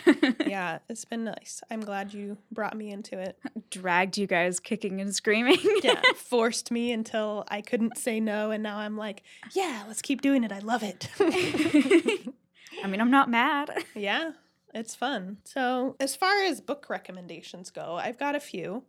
Yeah. 0.46 0.80
It's 0.88 1.04
been 1.04 1.26
nice. 1.26 1.62
I'm 1.70 1.82
glad 1.82 2.14
you 2.14 2.38
brought 2.52 2.78
me 2.78 2.90
into 2.90 3.20
it. 3.20 3.38
Dragged 3.70 4.18
you 4.18 4.28
guys 4.28 4.62
kicking 4.62 5.02
and 5.02 5.14
screaming. 5.14 5.58
Yeah. 5.84 6.02
Forced 6.16 6.72
me 6.72 6.94
until 6.94 7.44
I 7.50 7.60
couldn't 7.62 7.98
say 7.98 8.22
no. 8.22 8.52
And 8.52 8.64
now 8.64 8.78
I'm 8.78 8.96
like, 8.96 9.24
yeah, 9.52 9.84
let's 9.88 10.02
keep 10.02 10.22
doing 10.22 10.46
it. 10.46 10.54
I 10.54 10.60
love 10.60 10.84
it. 10.84 11.10
I 11.20 12.88
mean, 12.88 13.02
I'm 13.02 13.12
not 13.12 13.30
mad. 13.30 13.72
Yeah, 13.94 14.32
it's 14.74 14.96
fun. 14.96 15.38
So, 15.44 15.98
as 16.00 16.16
far 16.16 16.44
as 16.44 16.62
book 16.62 16.86
recommendations 16.90 17.70
go, 17.72 17.96
I've 17.96 18.18
got 18.18 18.36
a 18.36 18.40
few. 18.40 18.84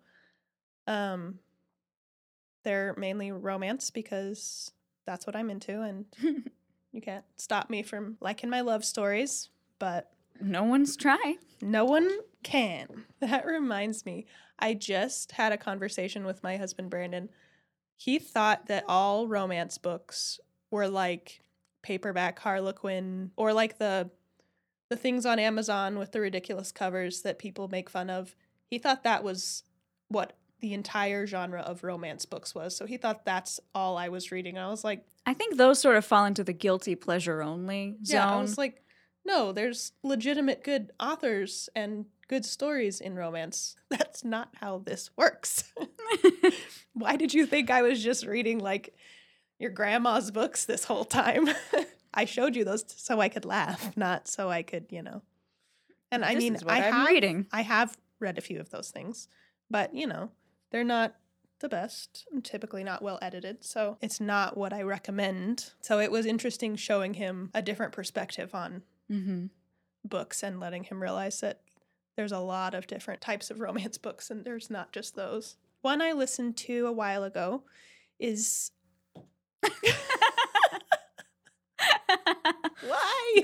Um 0.87 1.40
they're 2.69 2.95
mainly 2.99 3.33
romance 3.33 3.91
because 3.91 4.73
that's 5.07 5.27
what 5.27 5.35
I'm 5.35 5.49
into 5.49 5.81
and 5.81 6.05
you 6.93 7.01
can't 7.01 7.25
stop 7.39 7.71
me 7.71 7.83
from 7.83 8.19
liking 8.21 8.51
my 8.51 8.61
love 8.61 8.85
stories, 8.85 9.49
but 9.79 10.11
no 10.39 10.65
one's 10.65 10.95
trying. 10.95 11.39
no 11.63 11.87
one 11.87 12.11
can. 12.43 13.07
That 13.21 13.47
reminds 13.47 14.05
me. 14.05 14.27
I 14.59 14.75
just 14.75 15.33
had 15.33 15.51
a 15.51 15.57
conversation 15.57 16.27
with 16.27 16.43
my 16.43 16.59
husband 16.59 16.91
Brandon. 16.91 17.31
He 17.97 18.19
thought 18.19 18.67
that 18.67 18.85
all 18.87 19.27
romance 19.27 19.79
books 19.79 20.39
were 20.71 20.89
like 20.89 21.41
paperback 21.83 22.39
Harlequin 22.39 23.31
or 23.35 23.55
like 23.55 23.79
the 23.79 24.11
the 24.91 24.97
things 24.97 25.25
on 25.25 25.39
Amazon 25.39 25.99
with 25.99 26.13
the 26.13 26.21
ridiculous 26.21 26.71
covers 26.71 27.23
that 27.23 27.39
people 27.39 27.69
make 27.69 27.89
fun 27.89 28.11
of. 28.11 28.37
He 28.67 28.79
thought 28.79 29.05
that 29.05 29.25
was 29.25 29.65
what 30.09 30.35
the 30.61 30.75
entire 30.75 31.27
genre 31.27 31.61
of 31.61 31.85
romance 31.85 32.27
books 32.27 32.55
was. 32.55 32.77
So 32.77 32.87
he 32.87 32.97
thought 32.97 33.25
that's 33.25 33.61
all 33.75 33.97
I 33.97 34.09
was 34.09 34.33
reading. 34.33 34.59
I 34.59 34.69
was 34.69 34.85
like, 34.85 35.05
I 35.27 35.35
think 35.35 35.57
those 35.57 35.79
sort 35.79 35.97
of 35.97 36.05
fall 36.05 36.25
into 36.25 36.43
the 36.43 36.53
guilty 36.53 36.95
pleasure 36.95 37.43
only 37.43 37.97
zone. 38.05 38.17
yeah, 38.17 38.31
I 38.35 38.41
was 38.41 38.59
like, 38.59 38.83
no, 39.25 39.53
there's 39.53 39.93
legitimate 40.03 40.65
good 40.65 40.91
authors 40.99 41.69
and 41.77 42.07
good 42.29 42.45
stories 42.45 43.00
in 43.00 43.15
romance. 43.15 43.77
That's 43.91 44.25
not 44.25 44.49
how 44.61 44.83
this 44.85 45.11
works. 45.17 45.65
Why 46.95 47.17
did 47.17 47.35
you 47.35 47.47
think 47.47 47.71
I 47.71 47.83
was 47.83 48.03
just 48.03 48.27
reading 48.27 48.59
like 48.59 48.95
your 49.59 49.71
grandma's 49.71 50.31
books 50.31 50.65
this 50.65 50.85
whole 50.85 51.05
time? 51.05 51.49
I 52.15 52.25
showed 52.25 52.57
you 52.57 52.65
those 52.65 52.85
so 52.88 53.21
I 53.21 53.29
could 53.29 53.45
laugh, 53.45 53.97
not 53.97 54.27
so 54.27 54.49
I 54.50 54.62
could, 54.62 54.87
you 54.91 55.03
know. 55.03 55.23
And 56.11 56.25
I 56.25 56.35
mean, 56.35 56.57
I 56.67 56.87
I'm 56.87 56.93
have, 56.93 57.09
reading. 57.09 57.47
I 57.53 57.62
have 57.62 57.97
read 58.19 58.38
a 58.38 58.41
few 58.41 58.61
of 58.61 58.71
those 58.71 58.91
things, 58.91 59.29
but 59.71 59.95
you 59.95 60.07
know, 60.07 60.31
they're 60.71 60.85
not 60.85 61.15
the 61.61 61.69
best, 61.69 62.27
and 62.33 62.45
typically 62.45 62.85
not 62.85 63.03
well 63.03 63.19
edited. 63.21 63.65
So 63.65 63.99
it's 64.01 64.21
not 64.21 64.57
what 64.57 64.73
I 64.73 64.83
recommend. 64.83 65.73
So 65.81 65.99
it 65.99 66.13
was 66.13 66.27
interesting 66.27 66.77
showing 66.77 67.15
him 67.15 67.51
a 67.53 67.63
different 67.63 67.93
perspective 67.93 68.55
on 68.55 68.83
mm-hmm. 69.11 69.47
books 70.05 70.43
and 70.43 70.61
letting 70.61 70.85
him 70.85 71.03
realize 71.03 71.41
that 71.41 71.61
there's 72.17 72.33
a 72.33 72.39
lot 72.39 72.75
of 72.75 72.87
different 72.87 73.21
types 73.21 73.51
of 73.51 73.61
romance 73.61 73.99
books 74.07 74.31
and 74.31 74.45
there's 74.45 74.71
not 74.71 74.93
just 74.93 75.17
those. 75.17 75.57
One 75.81 76.03
I 76.03 76.13
listened 76.13 76.57
to 76.59 76.87
a 76.87 76.93
while 76.93 77.25
ago 77.25 77.63
is 78.19 78.73
why? 82.83 83.43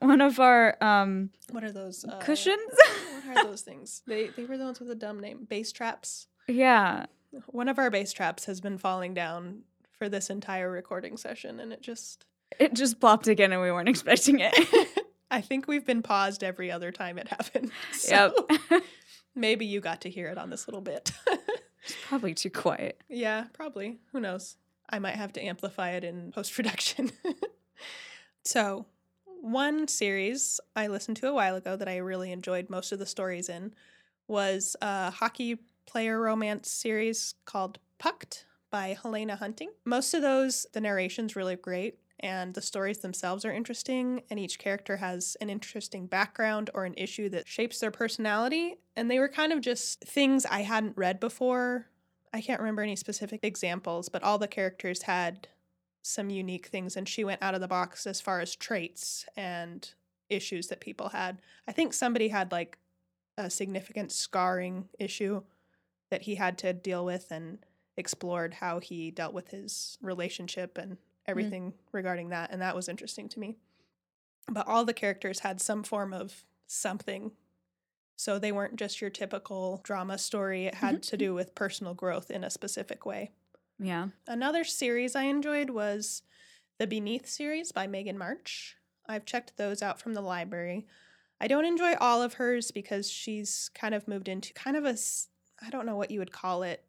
One 0.00 0.20
of 0.20 0.38
our 0.38 0.76
um, 0.82 1.30
What 1.50 1.64
are 1.64 1.72
those 1.72 2.04
uh, 2.04 2.18
cushions. 2.18 2.60
Are 3.26 3.44
those 3.44 3.62
things? 3.62 4.02
They 4.06 4.28
they 4.28 4.44
were 4.44 4.56
the 4.58 4.64
ones 4.64 4.80
with 4.80 4.90
a 4.90 4.94
dumb 4.94 5.20
name. 5.20 5.46
Bass 5.48 5.72
traps. 5.72 6.26
yeah. 6.48 7.06
One 7.46 7.68
of 7.68 7.78
our 7.80 7.90
bass 7.90 8.12
traps 8.12 8.44
has 8.44 8.60
been 8.60 8.78
falling 8.78 9.12
down 9.12 9.62
for 9.98 10.08
this 10.08 10.30
entire 10.30 10.70
recording 10.70 11.16
session 11.16 11.58
and 11.58 11.72
it 11.72 11.82
just 11.82 12.26
It 12.60 12.74
just 12.74 13.00
plopped 13.00 13.26
again 13.26 13.52
and 13.52 13.60
we 13.60 13.72
weren't 13.72 13.88
expecting 13.94 14.38
it. 14.40 14.54
I 15.32 15.40
think 15.40 15.66
we've 15.66 15.84
been 15.84 16.02
paused 16.02 16.44
every 16.44 16.70
other 16.70 16.92
time 16.92 17.18
it 17.18 17.26
happened. 17.28 17.72
So 17.92 18.32
yep. 18.70 18.82
maybe 19.34 19.66
you 19.66 19.80
got 19.80 20.02
to 20.02 20.10
hear 20.10 20.28
it 20.28 20.38
on 20.38 20.48
this 20.50 20.68
little 20.68 20.80
bit. 20.80 21.10
It's 21.82 21.96
probably 22.06 22.34
too 22.34 22.50
quiet. 22.50 23.00
yeah, 23.08 23.44
probably. 23.52 23.98
Who 24.12 24.20
knows? 24.20 24.56
I 24.88 24.98
might 25.00 25.16
have 25.16 25.32
to 25.34 25.40
amplify 25.42 25.90
it 25.90 26.04
in 26.04 26.30
post 26.30 26.54
production. 26.54 27.10
so, 28.44 28.86
one 29.44 29.86
series 29.88 30.58
I 30.74 30.86
listened 30.86 31.18
to 31.18 31.28
a 31.28 31.34
while 31.34 31.54
ago 31.54 31.76
that 31.76 31.88
I 31.88 31.98
really 31.98 32.32
enjoyed 32.32 32.70
most 32.70 32.92
of 32.92 32.98
the 32.98 33.06
stories 33.06 33.50
in 33.50 33.74
was 34.26 34.74
a 34.80 35.10
hockey 35.10 35.58
player 35.86 36.18
romance 36.18 36.70
series 36.70 37.34
called 37.44 37.78
Pucked 37.98 38.46
by 38.70 38.96
Helena 39.00 39.36
Hunting. 39.36 39.68
Most 39.84 40.14
of 40.14 40.22
those, 40.22 40.66
the 40.72 40.80
narration's 40.80 41.36
really 41.36 41.56
great 41.56 41.98
and 42.20 42.54
the 42.54 42.62
stories 42.62 43.00
themselves 43.00 43.44
are 43.44 43.52
interesting, 43.52 44.22
and 44.30 44.40
each 44.40 44.58
character 44.58 44.96
has 44.96 45.36
an 45.42 45.50
interesting 45.50 46.06
background 46.06 46.70
or 46.72 46.86
an 46.86 46.94
issue 46.96 47.28
that 47.28 47.46
shapes 47.46 47.80
their 47.80 47.90
personality. 47.90 48.76
And 48.96 49.10
they 49.10 49.18
were 49.18 49.28
kind 49.28 49.52
of 49.52 49.60
just 49.60 50.00
things 50.04 50.46
I 50.46 50.62
hadn't 50.62 50.96
read 50.96 51.20
before. 51.20 51.90
I 52.32 52.40
can't 52.40 52.60
remember 52.60 52.80
any 52.80 52.96
specific 52.96 53.40
examples, 53.42 54.08
but 54.08 54.22
all 54.22 54.38
the 54.38 54.48
characters 54.48 55.02
had 55.02 55.48
some 56.04 56.28
unique 56.28 56.66
things, 56.66 56.96
and 56.96 57.08
she 57.08 57.24
went 57.24 57.42
out 57.42 57.54
of 57.54 57.62
the 57.62 57.68
box 57.68 58.06
as 58.06 58.20
far 58.20 58.40
as 58.40 58.54
traits 58.54 59.24
and 59.36 59.94
issues 60.28 60.68
that 60.68 60.80
people 60.80 61.08
had. 61.08 61.40
I 61.66 61.72
think 61.72 61.94
somebody 61.94 62.28
had 62.28 62.52
like 62.52 62.78
a 63.38 63.48
significant 63.48 64.12
scarring 64.12 64.88
issue 64.98 65.42
that 66.10 66.22
he 66.22 66.34
had 66.34 66.58
to 66.58 66.72
deal 66.74 67.04
with 67.04 67.30
and 67.30 67.58
explored 67.96 68.54
how 68.54 68.80
he 68.80 69.10
dealt 69.10 69.32
with 69.32 69.48
his 69.48 69.98
relationship 70.02 70.76
and 70.76 70.92
mm-hmm. 70.92 71.00
everything 71.26 71.72
regarding 71.92 72.28
that 72.28 72.50
and 72.52 72.60
that 72.60 72.76
was 72.76 72.88
interesting 72.88 73.28
to 73.30 73.40
me. 73.40 73.56
But 74.48 74.68
all 74.68 74.84
the 74.84 74.92
characters 74.92 75.40
had 75.40 75.60
some 75.60 75.82
form 75.82 76.12
of 76.12 76.44
something. 76.66 77.32
So 78.16 78.38
they 78.38 78.52
weren't 78.52 78.76
just 78.76 79.00
your 79.00 79.10
typical 79.10 79.80
drama 79.82 80.18
story. 80.18 80.66
It 80.66 80.74
had 80.74 80.96
mm-hmm. 80.96 81.00
to 81.00 81.16
mm-hmm. 81.16 81.16
do 81.16 81.34
with 81.34 81.54
personal 81.54 81.94
growth 81.94 82.30
in 82.30 82.44
a 82.44 82.50
specific 82.50 83.06
way 83.06 83.30
Yeah. 83.78 84.08
Another 84.26 84.64
series 84.64 85.16
I 85.16 85.24
enjoyed 85.24 85.70
was 85.70 86.22
the 86.78 86.86
Beneath 86.86 87.26
series 87.26 87.72
by 87.72 87.86
Meghan 87.86 88.16
March. 88.16 88.76
I've 89.06 89.24
checked 89.24 89.56
those 89.56 89.82
out 89.82 90.00
from 90.00 90.14
the 90.14 90.20
library. 90.20 90.86
I 91.40 91.48
don't 91.48 91.64
enjoy 91.64 91.94
all 92.00 92.22
of 92.22 92.34
hers 92.34 92.70
because 92.70 93.10
she's 93.10 93.70
kind 93.74 93.94
of 93.94 94.08
moved 94.08 94.28
into 94.28 94.52
kind 94.54 94.76
of 94.76 94.84
a, 94.84 94.96
I 95.60 95.70
don't 95.70 95.86
know 95.86 95.96
what 95.96 96.10
you 96.10 96.20
would 96.20 96.32
call 96.32 96.62
it, 96.62 96.84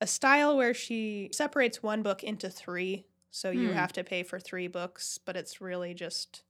a 0.00 0.06
style 0.06 0.56
where 0.56 0.74
she 0.74 1.30
separates 1.32 1.82
one 1.82 2.02
book 2.02 2.24
into 2.24 2.50
three. 2.50 3.06
So 3.30 3.50
you 3.50 3.68
Hmm. 3.68 3.74
have 3.74 3.92
to 3.94 4.04
pay 4.04 4.22
for 4.22 4.40
three 4.40 4.66
books, 4.66 5.18
but 5.18 5.36
it's 5.36 5.60
really 5.60 5.94
just 5.94 6.42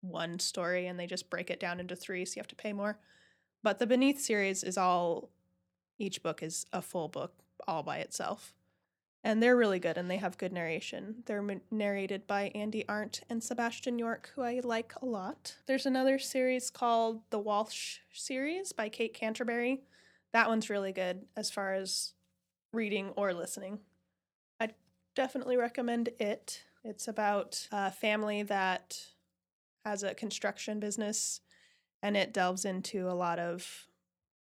one 0.00 0.38
story 0.38 0.86
and 0.86 0.98
they 0.98 1.06
just 1.06 1.30
break 1.30 1.50
it 1.50 1.58
down 1.60 1.80
into 1.80 1.96
three. 1.96 2.24
So 2.24 2.36
you 2.36 2.40
have 2.40 2.48
to 2.48 2.56
pay 2.56 2.72
more. 2.72 2.98
But 3.62 3.78
the 3.78 3.86
Beneath 3.86 4.20
series 4.20 4.62
is 4.62 4.76
all, 4.76 5.30
each 5.98 6.22
book 6.22 6.42
is 6.42 6.66
a 6.72 6.82
full 6.82 7.08
book 7.08 7.34
all 7.66 7.82
by 7.82 7.98
itself 7.98 8.54
and 9.24 9.42
they're 9.42 9.56
really 9.56 9.78
good 9.78 9.98
and 9.98 10.10
they 10.10 10.16
have 10.16 10.38
good 10.38 10.52
narration. 10.52 11.22
They're 11.26 11.38
m- 11.38 11.60
narrated 11.70 12.26
by 12.26 12.50
Andi 12.54 12.84
Arndt 12.88 13.22
and 13.28 13.42
Sebastian 13.42 13.98
York, 13.98 14.30
who 14.34 14.42
I 14.42 14.60
like 14.62 14.92
a 15.02 15.06
lot. 15.06 15.56
There's 15.66 15.86
another 15.86 16.18
series 16.18 16.70
called 16.70 17.22
the 17.30 17.38
Walsh 17.38 17.98
series 18.12 18.72
by 18.72 18.88
Kate 18.88 19.14
Canterbary. 19.14 19.82
That 20.32 20.48
one's 20.48 20.70
really 20.70 20.92
good 20.92 21.26
as 21.36 21.50
far 21.50 21.74
as 21.74 22.14
reading 22.72 23.10
or 23.16 23.32
listening. 23.34 23.80
I 24.60 24.70
definitely 25.14 25.56
recommend 25.56 26.10
it. 26.20 26.62
It's 26.84 27.08
about 27.08 27.66
a 27.72 27.90
family 27.90 28.42
that 28.44 28.98
has 29.84 30.02
a 30.02 30.14
construction 30.14 30.78
business 30.80 31.40
and 32.02 32.16
it 32.16 32.32
delves 32.32 32.64
into 32.64 33.10
a 33.10 33.14
lot 33.14 33.38
of 33.38 33.86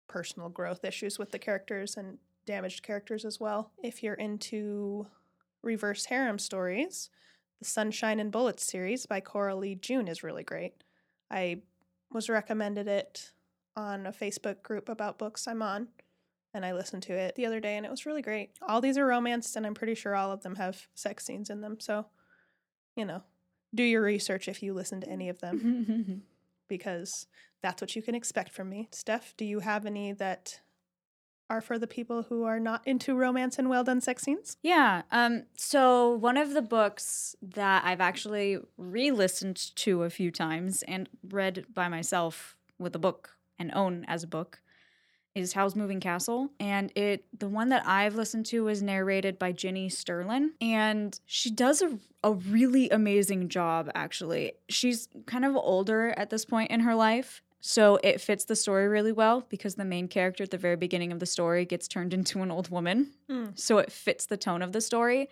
personal 0.08 0.50
growth 0.50 0.86
issues 0.86 1.18
with 1.18 1.32
the 1.32 1.40
characters 1.40 1.98
and 1.98 2.18
damaged 2.48 2.82
characters 2.82 3.26
as 3.26 3.40
well. 3.40 3.72
If 3.84 4.02
you're 4.02 4.16
into 4.16 5.06
reverse 5.62 6.06
harem 6.06 6.40
stories, 6.40 7.12
the 7.60 7.66
Sunshine 7.66 8.20
and 8.20 8.32
Bullets 8.32 8.64
series 8.64 9.06
by 9.06 9.20
Cora 9.20 9.56
Lee 9.56 9.76
June 9.76 10.08
is 10.08 10.24
really 10.24 10.44
great. 10.44 10.74
I 11.30 11.62
was 12.12 12.30
recommended 12.30 12.88
it 12.88 13.32
on 13.76 14.08
a 14.08 14.12
Facebook 14.12 14.64
group 14.64 14.90
about 14.90 15.20
books 15.20 15.48
I'm 15.48 15.62
on, 15.62 15.90
and 16.54 16.66
I 16.66 16.74
listened 16.74 17.04
to 17.04 17.14
it 17.14 17.36
the 17.36 17.46
other 17.46 17.60
day, 17.60 17.76
and 17.78 17.86
it 17.86 17.92
was 17.92 18.06
really 18.06 18.22
great. 18.22 18.52
All 18.68 18.82
these 18.82 18.98
are 18.98 19.06
romance, 19.06 19.56
and 19.56 19.68
I'm 19.68 19.76
pretty 19.76 19.94
sure 19.94 20.16
all 20.16 20.32
of 20.32 20.42
them 20.42 20.56
have 20.56 20.88
sex 20.96 21.26
scenes 21.26 21.50
in 21.50 21.62
them. 21.62 21.80
So, 21.80 22.08
you 22.96 23.06
know, 23.06 23.24
do 23.76 23.84
your 23.84 24.02
research 24.02 24.48
if 24.48 24.64
you 24.64 24.74
listen 24.74 25.02
to 25.02 25.10
any 25.10 25.30
of 25.30 25.40
them, 25.40 26.24
because 26.68 27.28
that's 27.62 27.82
what 27.82 27.96
you 27.96 28.02
can 28.02 28.16
expect 28.16 28.54
from 28.54 28.70
me. 28.70 28.88
Steph, 28.92 29.36
do 29.36 29.44
you 29.46 29.60
have 29.60 29.86
any 29.86 30.14
that 30.14 30.62
are 31.50 31.62
for 31.62 31.80
the 31.80 31.88
people 31.88 32.24
who 32.24 32.44
are 32.44 32.60
not 32.60 32.82
into 32.86 33.16
romance 33.16 33.58
and 33.58 33.70
well 33.70 33.84
done 33.84 34.02
sex 34.02 34.24
scenes? 34.24 34.58
Yeah. 34.62 35.04
Um, 35.12 35.44
so 35.56 36.12
one 36.12 36.38
of 36.38 36.54
the 36.54 36.62
books 36.62 37.36
that 37.42 37.84
I've 37.86 38.02
actually 38.02 38.60
re-listened 38.78 39.76
to 39.78 40.04
a 40.04 40.10
few 40.10 40.32
times 40.32 40.84
and 40.84 41.10
read 41.28 41.66
by 41.74 41.88
myself 41.88 42.56
with 42.80 42.96
a 42.96 43.00
book 43.00 43.38
and 43.58 43.72
own 43.74 44.06
as 44.08 44.24
a 44.24 44.28
book 44.28 44.62
is 45.38 45.54
Howl's 45.54 45.76
Moving 45.76 46.00
Castle. 46.00 46.50
And 46.60 46.92
it 46.96 47.26
the 47.38 47.48
one 47.48 47.70
that 47.70 47.86
I've 47.86 48.16
listened 48.16 48.46
to 48.48 48.68
is 48.68 48.82
narrated 48.82 49.38
by 49.38 49.52
Jenny 49.52 49.88
Sterlin. 49.88 50.50
And 50.60 51.20
she 51.26 51.52
does 51.52 51.82
a, 51.82 52.00
a 52.24 52.34
really 52.34 52.90
amazing 52.90 53.50
job, 53.50 53.92
actually. 53.94 54.54
She's 54.68 55.08
kind 55.28 55.46
of 55.46 55.56
older 55.56 56.14
at 56.18 56.30
this 56.30 56.44
point 56.44 56.72
in 56.72 56.82
her 56.82 56.96
life. 56.96 57.42
So 57.68 58.00
it 58.02 58.22
fits 58.22 58.46
the 58.46 58.56
story 58.56 58.88
really 58.88 59.12
well 59.12 59.46
because 59.50 59.76
the 59.76 59.84
main 59.84 60.08
character 60.08 60.42
at 60.42 60.52
the 60.52 60.58
very 60.58 60.78
beginning 60.78 61.12
of 61.12 61.20
the 61.20 61.26
story 61.26 61.66
gets 61.66 61.86
turned 61.86 62.14
into 62.20 62.42
an 62.42 62.50
old 62.50 62.70
woman. 62.70 63.12
Mm. 63.30 63.60
So 63.60 63.78
it 63.80 63.92
fits 63.92 64.26
the 64.26 64.38
tone 64.38 64.62
of 64.62 64.72
the 64.72 64.80
story. 64.80 65.28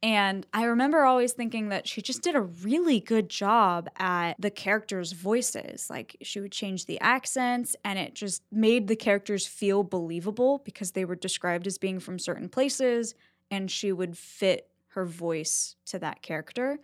And 0.00 0.46
I 0.54 0.66
remember 0.66 1.02
always 1.02 1.32
thinking 1.32 1.70
that 1.70 1.88
she 1.88 2.00
just 2.00 2.22
did 2.22 2.36
a 2.36 2.42
really 2.42 3.00
good 3.00 3.28
job 3.28 3.88
at 3.96 4.34
the 4.38 4.52
characters' 4.52 5.10
voices. 5.10 5.90
Like 5.90 6.16
she 6.22 6.38
would 6.38 6.52
change 6.52 6.86
the 6.86 7.00
accents 7.00 7.74
and 7.84 7.98
it 7.98 8.14
just 8.14 8.44
made 8.52 8.86
the 8.86 8.94
characters 8.94 9.48
feel 9.48 9.82
believable 9.82 10.62
because 10.64 10.92
they 10.92 11.04
were 11.04 11.16
described 11.16 11.66
as 11.66 11.76
being 11.76 11.98
from 11.98 12.20
certain 12.20 12.48
places 12.48 13.16
and 13.50 13.68
she 13.68 13.90
would 13.90 14.16
fit 14.16 14.68
her 14.90 15.04
voice 15.04 15.74
to 15.86 15.98
that 15.98 16.22
character. 16.22 16.78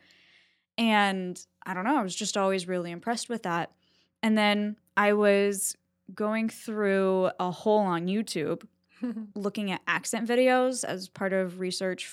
And 0.76 1.40
I 1.64 1.74
don't 1.74 1.84
know, 1.84 1.96
I 1.96 2.02
was 2.02 2.16
just 2.16 2.36
always 2.36 2.66
really 2.66 2.90
impressed 2.90 3.28
with 3.28 3.44
that. 3.44 3.70
And 4.22 4.36
then 4.36 4.76
I 4.96 5.12
was 5.12 5.76
going 6.14 6.48
through 6.48 7.30
a 7.40 7.50
hole 7.50 7.80
on 7.80 8.06
YouTube 8.06 8.62
looking 9.34 9.70
at 9.70 9.80
accent 9.86 10.28
videos 10.28 10.84
as 10.84 11.08
part 11.08 11.32
of 11.32 11.60
research. 11.60 12.10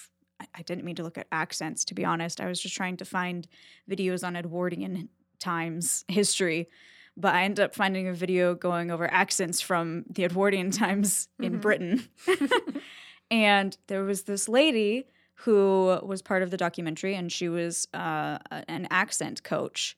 I- 0.56 0.64
didn't 0.64 0.84
mean 0.84 0.96
to 0.96 1.04
look 1.04 1.18
at 1.18 1.28
accents, 1.32 1.86
to 1.86 1.94
be 1.94 2.04
honest. 2.04 2.42
I 2.42 2.48
was 2.48 2.60
just 2.60 2.76
trying 2.76 2.98
to 2.98 3.06
find 3.06 3.48
videos 3.90 4.26
on 4.28 4.36
Edwardian 4.36 5.10
times 5.40 6.04
history. 6.08 6.70
But 7.16 7.36
I 7.36 7.44
ended 7.44 7.64
up 7.64 7.76
finding 7.76 8.08
a 8.08 8.14
video 8.14 8.56
going 8.56 8.90
over 8.92 9.10
accents 9.12 9.62
from 9.62 10.04
the 10.10 10.26
Edwardian 10.26 10.72
times 10.84 11.28
in 11.40 11.60
Mhm. 11.60 11.62
Britain. 11.62 12.10
and 13.32 13.78
there 13.88 14.04
was 14.04 14.24
this 14.24 14.50
lady 14.50 15.06
who 15.36 16.00
was 16.04 16.22
part 16.22 16.42
of 16.44 16.52
the 16.52 16.58
documentary, 16.58 17.16
and 17.16 17.32
she 17.32 17.50
was 17.50 17.88
uh, 17.94 18.38
an 18.68 18.88
accent 18.90 19.44
coach. 19.44 19.98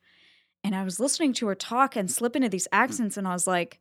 And 0.65 0.75
I 0.75 0.83
was 0.83 0.99
listening 0.99 1.33
to 1.33 1.47
her 1.47 1.53
talk 1.53 1.95
and 1.95 2.09
slip 2.09 2.35
into 2.35 2.49
these 2.49 2.67
accents, 2.71 3.17
and 3.17 3.27
I 3.27 3.33
was 3.33 3.45
like, 3.45 3.79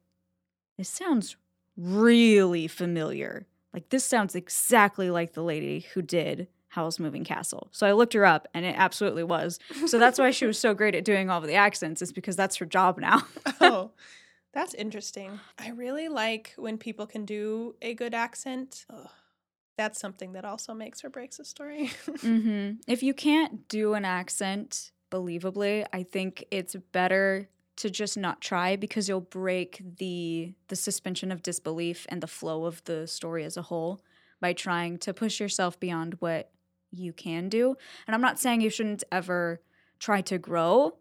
this 0.76 0.90
sounds 0.90 1.36
really 1.78 2.68
familiar. 2.68 3.46
Like, 3.72 3.88
this 3.88 4.04
sounds 4.04 4.34
exactly 4.34 5.08
like 5.08 5.32
the 5.32 5.42
lady 5.42 5.86
who 5.94 6.02
did 6.02 6.46
Howl's 6.68 7.00
Moving 7.00 7.24
Castle. 7.24 7.68
So 7.72 7.86
I 7.86 7.92
looked 7.92 8.12
her 8.12 8.26
up, 8.26 8.48
and 8.52 8.66
it 8.66 8.74
absolutely 8.76 9.24
was. 9.24 9.58
So 9.86 9.98
that's 9.98 10.18
why 10.18 10.30
she 10.30 10.44
was 10.44 10.58
so 10.58 10.74
great 10.74 10.94
at 10.94 11.06
doing 11.06 11.30
all 11.30 11.38
of 11.40 11.46
the 11.46 11.54
accents, 11.54 12.02
is 12.02 12.12
because 12.12 12.36
that's 12.36 12.56
her 12.56 12.66
job 12.66 12.98
now. 12.98 13.22
oh, 13.62 13.92
that's 14.52 14.74
interesting. 14.74 15.40
I 15.58 15.70
really 15.70 16.08
like 16.08 16.52
when 16.58 16.76
people 16.76 17.06
can 17.06 17.24
do 17.24 17.76
a 17.80 17.94
good 17.94 18.12
accent. 18.12 18.84
Ugh, 18.92 19.08
that's 19.78 19.98
something 19.98 20.34
that 20.34 20.44
also 20.44 20.74
makes 20.74 21.02
or 21.02 21.08
breaks 21.08 21.38
a 21.38 21.46
story. 21.46 21.86
hmm 22.20 22.72
If 22.86 23.02
you 23.02 23.14
can't 23.14 23.66
do 23.68 23.94
an 23.94 24.04
accent 24.04 24.90
believably, 25.14 25.86
I 25.92 26.02
think 26.02 26.44
it's 26.50 26.74
better 26.90 27.48
to 27.76 27.90
just 27.90 28.16
not 28.16 28.40
try 28.40 28.76
because 28.76 29.08
you'll 29.08 29.20
break 29.20 29.80
the 29.98 30.54
the 30.68 30.76
suspension 30.76 31.30
of 31.30 31.42
disbelief 31.42 32.06
and 32.08 32.20
the 32.20 32.26
flow 32.26 32.64
of 32.64 32.82
the 32.84 33.06
story 33.06 33.44
as 33.44 33.56
a 33.56 33.62
whole 33.62 34.00
by 34.40 34.52
trying 34.52 34.98
to 34.98 35.14
push 35.14 35.40
yourself 35.40 35.78
beyond 35.78 36.14
what 36.18 36.50
you 36.90 37.12
can 37.12 37.48
do. 37.48 37.76
And 38.06 38.14
I'm 38.14 38.20
not 38.20 38.38
saying 38.38 38.60
you 38.60 38.70
shouldn't 38.70 39.04
ever 39.10 39.60
try 39.98 40.20
to 40.22 40.38
grow, 40.38 40.96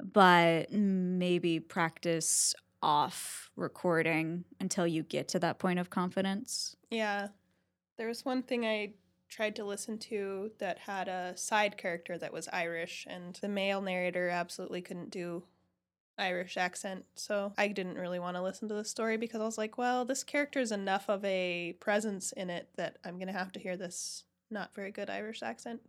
but 0.00 0.72
maybe 0.72 1.60
practice 1.60 2.54
off 2.80 3.50
recording 3.56 4.44
until 4.60 4.86
you 4.86 5.02
get 5.02 5.28
to 5.28 5.38
that 5.40 5.58
point 5.58 5.78
of 5.78 5.90
confidence. 5.90 6.76
yeah. 6.90 7.28
There 7.96 8.06
was 8.06 8.24
one 8.24 8.44
thing 8.44 8.64
I 8.64 8.92
tried 9.28 9.56
to 9.56 9.64
listen 9.64 9.98
to 9.98 10.50
that 10.58 10.78
had 10.78 11.08
a 11.08 11.36
side 11.36 11.76
character 11.76 12.18
that 12.18 12.32
was 12.32 12.48
Irish, 12.52 13.06
and 13.08 13.38
the 13.40 13.48
male 13.48 13.80
narrator 13.80 14.28
absolutely 14.28 14.82
couldn't 14.82 15.10
do 15.10 15.44
Irish 16.18 16.56
accent. 16.56 17.04
So 17.14 17.52
I 17.56 17.68
didn't 17.68 17.98
really 17.98 18.18
want 18.18 18.36
to 18.36 18.42
listen 18.42 18.68
to 18.68 18.74
the 18.74 18.84
story 18.84 19.16
because 19.16 19.40
I 19.40 19.44
was 19.44 19.58
like, 19.58 19.78
well, 19.78 20.04
this 20.04 20.24
character 20.24 20.60
is 20.60 20.72
enough 20.72 21.08
of 21.08 21.24
a 21.24 21.76
presence 21.80 22.32
in 22.32 22.50
it 22.50 22.68
that 22.76 22.98
I'm 23.04 23.16
going 23.16 23.28
to 23.28 23.32
have 23.32 23.52
to 23.52 23.60
hear 23.60 23.76
this 23.76 24.24
not 24.50 24.74
very 24.74 24.90
good 24.90 25.10
Irish 25.10 25.42
accent 25.42 25.80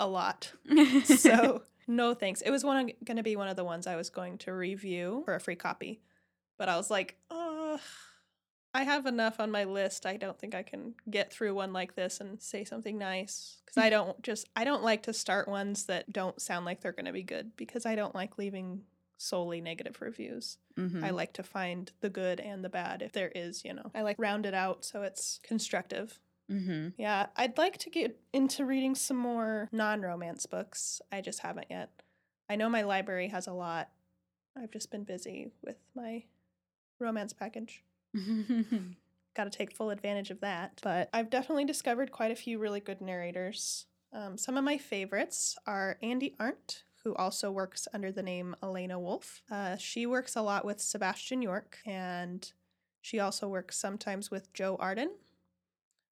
a 0.00 0.06
lot. 0.06 0.52
so 1.04 1.62
no 1.86 2.14
thanks. 2.14 2.40
It 2.40 2.50
was 2.50 2.64
one 2.64 2.90
going 3.04 3.16
to 3.16 3.22
be 3.22 3.36
one 3.36 3.48
of 3.48 3.56
the 3.56 3.64
ones 3.64 3.86
I 3.86 3.96
was 3.96 4.10
going 4.10 4.38
to 4.38 4.52
review 4.52 5.22
for 5.24 5.34
a 5.34 5.40
free 5.40 5.56
copy, 5.56 6.00
but 6.58 6.68
I 6.68 6.76
was 6.76 6.90
like, 6.90 7.16
uh, 7.30 7.78
I 8.74 8.84
have 8.84 9.04
enough 9.06 9.38
on 9.38 9.50
my 9.50 9.64
list. 9.64 10.06
I 10.06 10.16
don't 10.16 10.38
think 10.38 10.54
I 10.54 10.62
can 10.62 10.94
get 11.10 11.32
through 11.32 11.54
one 11.54 11.72
like 11.72 11.94
this 11.94 12.20
and 12.20 12.40
say 12.40 12.64
something 12.64 12.96
nice 12.96 13.58
because 13.64 13.76
I 13.82 13.90
don't 13.90 14.20
just 14.22 14.48
I 14.56 14.64
don't 14.64 14.82
like 14.82 15.02
to 15.04 15.12
start 15.12 15.46
ones 15.46 15.84
that 15.86 16.10
don't 16.12 16.40
sound 16.40 16.64
like 16.64 16.80
they're 16.80 16.92
going 16.92 17.04
to 17.06 17.12
be 17.12 17.22
good 17.22 17.56
because 17.56 17.84
I 17.84 17.94
don't 17.96 18.14
like 18.14 18.38
leaving 18.38 18.84
solely 19.18 19.60
negative 19.60 20.00
reviews. 20.00 20.58
Mhm. 20.78 21.04
I 21.04 21.10
like 21.10 21.34
to 21.34 21.42
find 21.42 21.92
the 22.00 22.08
good 22.10 22.40
and 22.40 22.64
the 22.64 22.68
bad 22.70 23.02
if 23.02 23.12
there 23.12 23.28
is, 23.34 23.64
you 23.64 23.74
know. 23.74 23.90
I 23.94 24.02
like 24.02 24.16
round 24.18 24.46
it 24.46 24.54
out 24.54 24.84
so 24.84 25.02
it's 25.02 25.38
constructive. 25.42 26.18
Mhm. 26.50 26.94
Yeah, 26.96 27.26
I'd 27.36 27.56
like 27.58 27.78
to 27.78 27.90
get 27.90 28.18
into 28.32 28.64
reading 28.64 28.94
some 28.94 29.16
more 29.18 29.68
non 29.70 30.00
romance 30.00 30.46
books. 30.46 31.00
I 31.12 31.20
just 31.20 31.40
haven't 31.40 31.66
yet. 31.70 31.90
I 32.48 32.56
know 32.56 32.68
my 32.68 32.82
library 32.82 33.28
has 33.28 33.46
a 33.46 33.52
lot. 33.52 33.90
I've 34.56 34.70
just 34.70 34.90
been 34.90 35.04
busy 35.04 35.52
with 35.62 35.76
my 35.94 36.24
romance 36.98 37.32
package. 37.32 37.84
Got 39.34 39.44
to 39.44 39.50
take 39.50 39.74
full 39.74 39.90
advantage 39.90 40.30
of 40.30 40.40
that. 40.40 40.80
But 40.82 41.08
I've 41.12 41.30
definitely 41.30 41.64
discovered 41.64 42.12
quite 42.12 42.30
a 42.30 42.36
few 42.36 42.58
really 42.58 42.80
good 42.80 43.00
narrators. 43.00 43.86
Um, 44.12 44.36
some 44.36 44.56
of 44.56 44.64
my 44.64 44.76
favorites 44.76 45.56
are 45.66 45.98
Andi 46.02 46.34
Arndt, 46.38 46.84
who 47.02 47.14
also 47.14 47.50
works 47.50 47.88
under 47.94 48.12
the 48.12 48.22
name 48.22 48.54
Elena 48.62 48.98
Wolf. 48.98 49.42
Uh, 49.50 49.76
she 49.76 50.06
works 50.06 50.36
a 50.36 50.42
lot 50.42 50.64
with 50.64 50.80
Sebastian 50.80 51.40
York, 51.40 51.78
and 51.86 52.52
she 53.00 53.18
also 53.18 53.48
works 53.48 53.78
sometimes 53.78 54.30
with 54.30 54.52
Joe 54.52 54.76
Arden. 54.78 55.10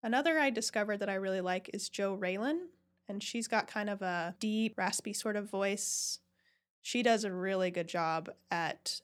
Another 0.03 0.37
I 0.37 0.49
discovered 0.49 0.97
that 0.97 1.09
I 1.09 1.15
really 1.15 1.41
like 1.41 1.69
is 1.73 1.89
Jo 1.89 2.17
Raylan, 2.17 2.67
and 3.07 3.23
she's 3.23 3.47
got 3.47 3.67
kind 3.67 3.89
of 3.89 4.01
a 4.01 4.35
deep, 4.39 4.77
raspy 4.77 5.13
sort 5.13 5.35
of 5.35 5.49
voice. 5.49 6.19
She 6.81 7.01
does 7.01 7.23
a 7.23 7.31
really 7.31 7.71
good 7.71 7.87
job 7.87 8.29
at 8.51 9.01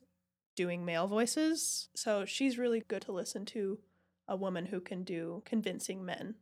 doing 0.56 0.86
male 0.86 1.08
voices, 1.08 1.90
so 1.96 2.26
she's 2.26 2.58
really 2.58 2.82
good 2.88 3.02
to 3.04 3.12
listen 3.12 3.46
to 3.46 3.80
a 4.28 4.36
woman 4.36 4.68
who 4.68 4.80
can 4.80 5.04
do 5.04 5.42
convincing 5.46 6.04
men. 6.06 6.36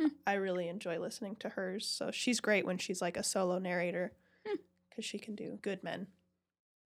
Hmm. 0.00 0.08
I 0.26 0.34
really 0.34 0.68
enjoy 0.68 0.98
listening 0.98 1.36
to 1.40 1.48
hers, 1.50 1.86
so 1.86 2.10
she's 2.10 2.40
great 2.40 2.64
when 2.66 2.78
she's 2.78 3.02
like 3.02 3.16
a 3.16 3.22
solo 3.22 3.58
narrator 3.58 4.12
Hmm. 4.46 4.56
because 4.88 5.04
she 5.04 5.18
can 5.18 5.34
do 5.34 5.58
good 5.62 5.82
men. 5.82 6.06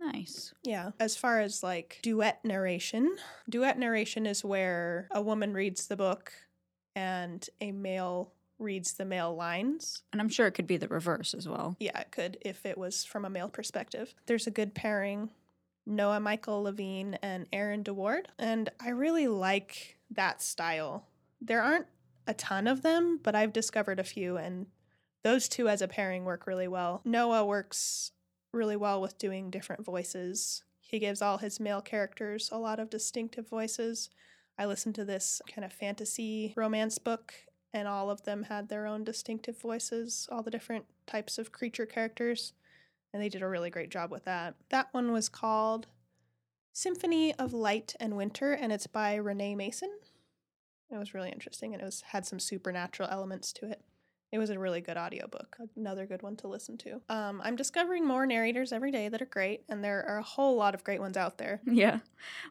nice. 0.00 0.52
Yeah. 0.64 0.90
As 0.98 1.16
far 1.16 1.40
as 1.40 1.62
like 1.62 2.00
duet 2.02 2.44
narration, 2.44 3.16
duet 3.48 3.78
narration 3.78 4.26
is 4.26 4.44
where 4.44 5.06
a 5.12 5.22
woman 5.22 5.52
reads 5.54 5.86
the 5.86 5.96
book 5.96 6.32
and 6.96 7.48
a 7.60 7.70
male 7.72 8.32
reads 8.58 8.94
the 8.94 9.04
male 9.04 9.34
lines. 9.34 10.02
And 10.12 10.20
I'm 10.20 10.28
sure 10.28 10.46
it 10.48 10.52
could 10.52 10.66
be 10.66 10.76
the 10.76 10.88
reverse 10.88 11.34
as 11.34 11.46
well. 11.48 11.76
Yeah, 11.78 11.98
it 12.00 12.10
could 12.10 12.38
if 12.40 12.66
it 12.66 12.76
was 12.78 13.04
from 13.04 13.24
a 13.24 13.30
male 13.30 13.48
perspective. 13.48 14.12
There's 14.26 14.46
a 14.48 14.50
good 14.52 14.74
pairing 14.74 15.30
Noah 15.86 16.20
Michael 16.20 16.62
Levine 16.62 17.18
and 17.22 17.46
Erin 17.52 17.82
DeWard. 17.82 18.26
And 18.38 18.70
I 18.80 18.90
really 18.90 19.28
like 19.28 19.98
that 20.10 20.42
style. 20.42 21.08
There 21.40 21.62
aren't 21.62 21.86
a 22.26 22.34
ton 22.34 22.66
of 22.66 22.82
them, 22.82 23.18
but 23.22 23.34
I've 23.34 23.52
discovered 23.52 23.98
a 23.98 24.04
few, 24.04 24.36
and 24.36 24.66
those 25.24 25.48
two 25.48 25.68
as 25.68 25.82
a 25.82 25.88
pairing 25.88 26.24
work 26.24 26.46
really 26.46 26.68
well. 26.68 27.00
Noah 27.04 27.44
works 27.44 28.12
really 28.52 28.76
well 28.76 29.00
with 29.00 29.18
doing 29.18 29.50
different 29.50 29.84
voices. 29.84 30.62
He 30.80 30.98
gives 30.98 31.22
all 31.22 31.38
his 31.38 31.58
male 31.58 31.80
characters 31.80 32.48
a 32.52 32.58
lot 32.58 32.78
of 32.78 32.90
distinctive 32.90 33.48
voices. 33.48 34.10
I 34.58 34.66
listened 34.66 34.94
to 34.96 35.04
this 35.04 35.40
kind 35.52 35.64
of 35.64 35.72
fantasy 35.72 36.52
romance 36.56 36.98
book, 36.98 37.34
and 37.72 37.88
all 37.88 38.10
of 38.10 38.24
them 38.24 38.44
had 38.44 38.68
their 38.68 38.86
own 38.86 39.02
distinctive 39.02 39.58
voices, 39.58 40.28
all 40.30 40.42
the 40.42 40.50
different 40.50 40.84
types 41.06 41.38
of 41.38 41.50
creature 41.50 41.86
characters, 41.86 42.52
and 43.12 43.22
they 43.22 43.28
did 43.28 43.42
a 43.42 43.48
really 43.48 43.70
great 43.70 43.90
job 43.90 44.10
with 44.10 44.24
that. 44.24 44.54
That 44.70 44.88
one 44.92 45.12
was 45.12 45.28
called 45.28 45.86
Symphony 46.72 47.34
of 47.34 47.52
Light 47.52 47.94
and 48.00 48.16
Winter, 48.16 48.52
and 48.52 48.72
it's 48.72 48.86
by 48.86 49.14
Renee 49.14 49.54
Mason. 49.54 49.90
It 50.90 50.96
was 50.96 51.14
really 51.14 51.30
interesting, 51.30 51.72
and 51.72 51.82
it 51.82 51.84
was 51.84 52.02
had 52.08 52.26
some 52.26 52.38
supernatural 52.38 53.08
elements 53.10 53.52
to 53.54 53.70
it. 53.70 53.82
It 54.32 54.38
was 54.38 54.48
a 54.48 54.58
really 54.58 54.80
good 54.80 54.96
audiobook. 54.96 55.58
Another 55.76 56.06
good 56.06 56.22
one 56.22 56.36
to 56.36 56.48
listen 56.48 56.78
to. 56.78 57.02
Um, 57.10 57.42
I'm 57.44 57.54
discovering 57.54 58.06
more 58.06 58.24
narrators 58.24 58.72
every 58.72 58.90
day 58.90 59.10
that 59.10 59.20
are 59.20 59.26
great, 59.26 59.62
and 59.68 59.84
there 59.84 60.02
are 60.08 60.16
a 60.18 60.22
whole 60.22 60.56
lot 60.56 60.74
of 60.74 60.82
great 60.82 61.00
ones 61.00 61.18
out 61.18 61.36
there. 61.38 61.60
Yeah. 61.72 61.98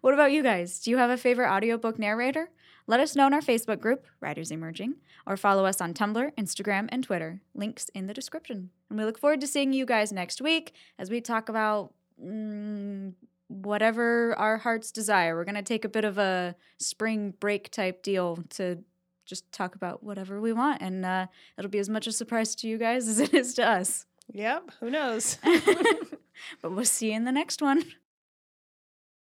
What 0.01 0.13
about 0.13 0.31
you 0.31 0.43
guys? 0.43 0.79
Do 0.79 0.91
you 0.91 0.97
have 0.97 1.09
a 1.09 1.17
favorite 1.17 1.49
audiobook 1.51 1.97
narrator? 1.97 2.49
Let 2.87 2.99
us 2.99 3.15
know 3.15 3.27
in 3.27 3.33
our 3.33 3.41
Facebook 3.41 3.79
group, 3.79 4.05
Writers 4.19 4.51
Emerging, 4.51 4.95
or 5.25 5.37
follow 5.37 5.65
us 5.65 5.79
on 5.79 5.93
Tumblr, 5.93 6.33
Instagram, 6.35 6.89
and 6.89 7.03
Twitter. 7.03 7.41
Links 7.55 7.89
in 7.93 8.07
the 8.07 8.13
description. 8.13 8.71
And 8.89 8.99
we 8.99 9.05
look 9.05 9.17
forward 9.17 9.41
to 9.41 9.47
seeing 9.47 9.73
you 9.73 9.85
guys 9.85 10.11
next 10.11 10.41
week 10.41 10.73
as 10.99 11.09
we 11.09 11.21
talk 11.21 11.49
about 11.49 11.93
mm, 12.21 13.13
whatever 13.47 14.33
our 14.37 14.57
hearts 14.57 14.91
desire. 14.91 15.35
We're 15.35 15.45
going 15.45 15.55
to 15.55 15.61
take 15.61 15.85
a 15.85 15.89
bit 15.89 16.05
of 16.05 16.17
a 16.17 16.55
spring 16.77 17.33
break 17.39 17.71
type 17.71 18.01
deal 18.01 18.39
to 18.51 18.83
just 19.25 19.51
talk 19.51 19.75
about 19.75 20.03
whatever 20.03 20.41
we 20.41 20.53
want. 20.53 20.81
And 20.81 21.05
uh, 21.05 21.27
it'll 21.57 21.71
be 21.71 21.79
as 21.79 21.89
much 21.89 22.07
a 22.07 22.11
surprise 22.11 22.55
to 22.55 22.67
you 22.67 22.77
guys 22.77 23.07
as 23.07 23.19
it 23.19 23.33
is 23.33 23.53
to 23.55 23.67
us. 23.67 24.05
Yep, 24.33 24.71
who 24.79 24.89
knows? 24.89 25.37
but 26.61 26.71
we'll 26.71 26.85
see 26.85 27.09
you 27.09 27.15
in 27.15 27.25
the 27.25 27.31
next 27.31 27.61
one. 27.61 27.83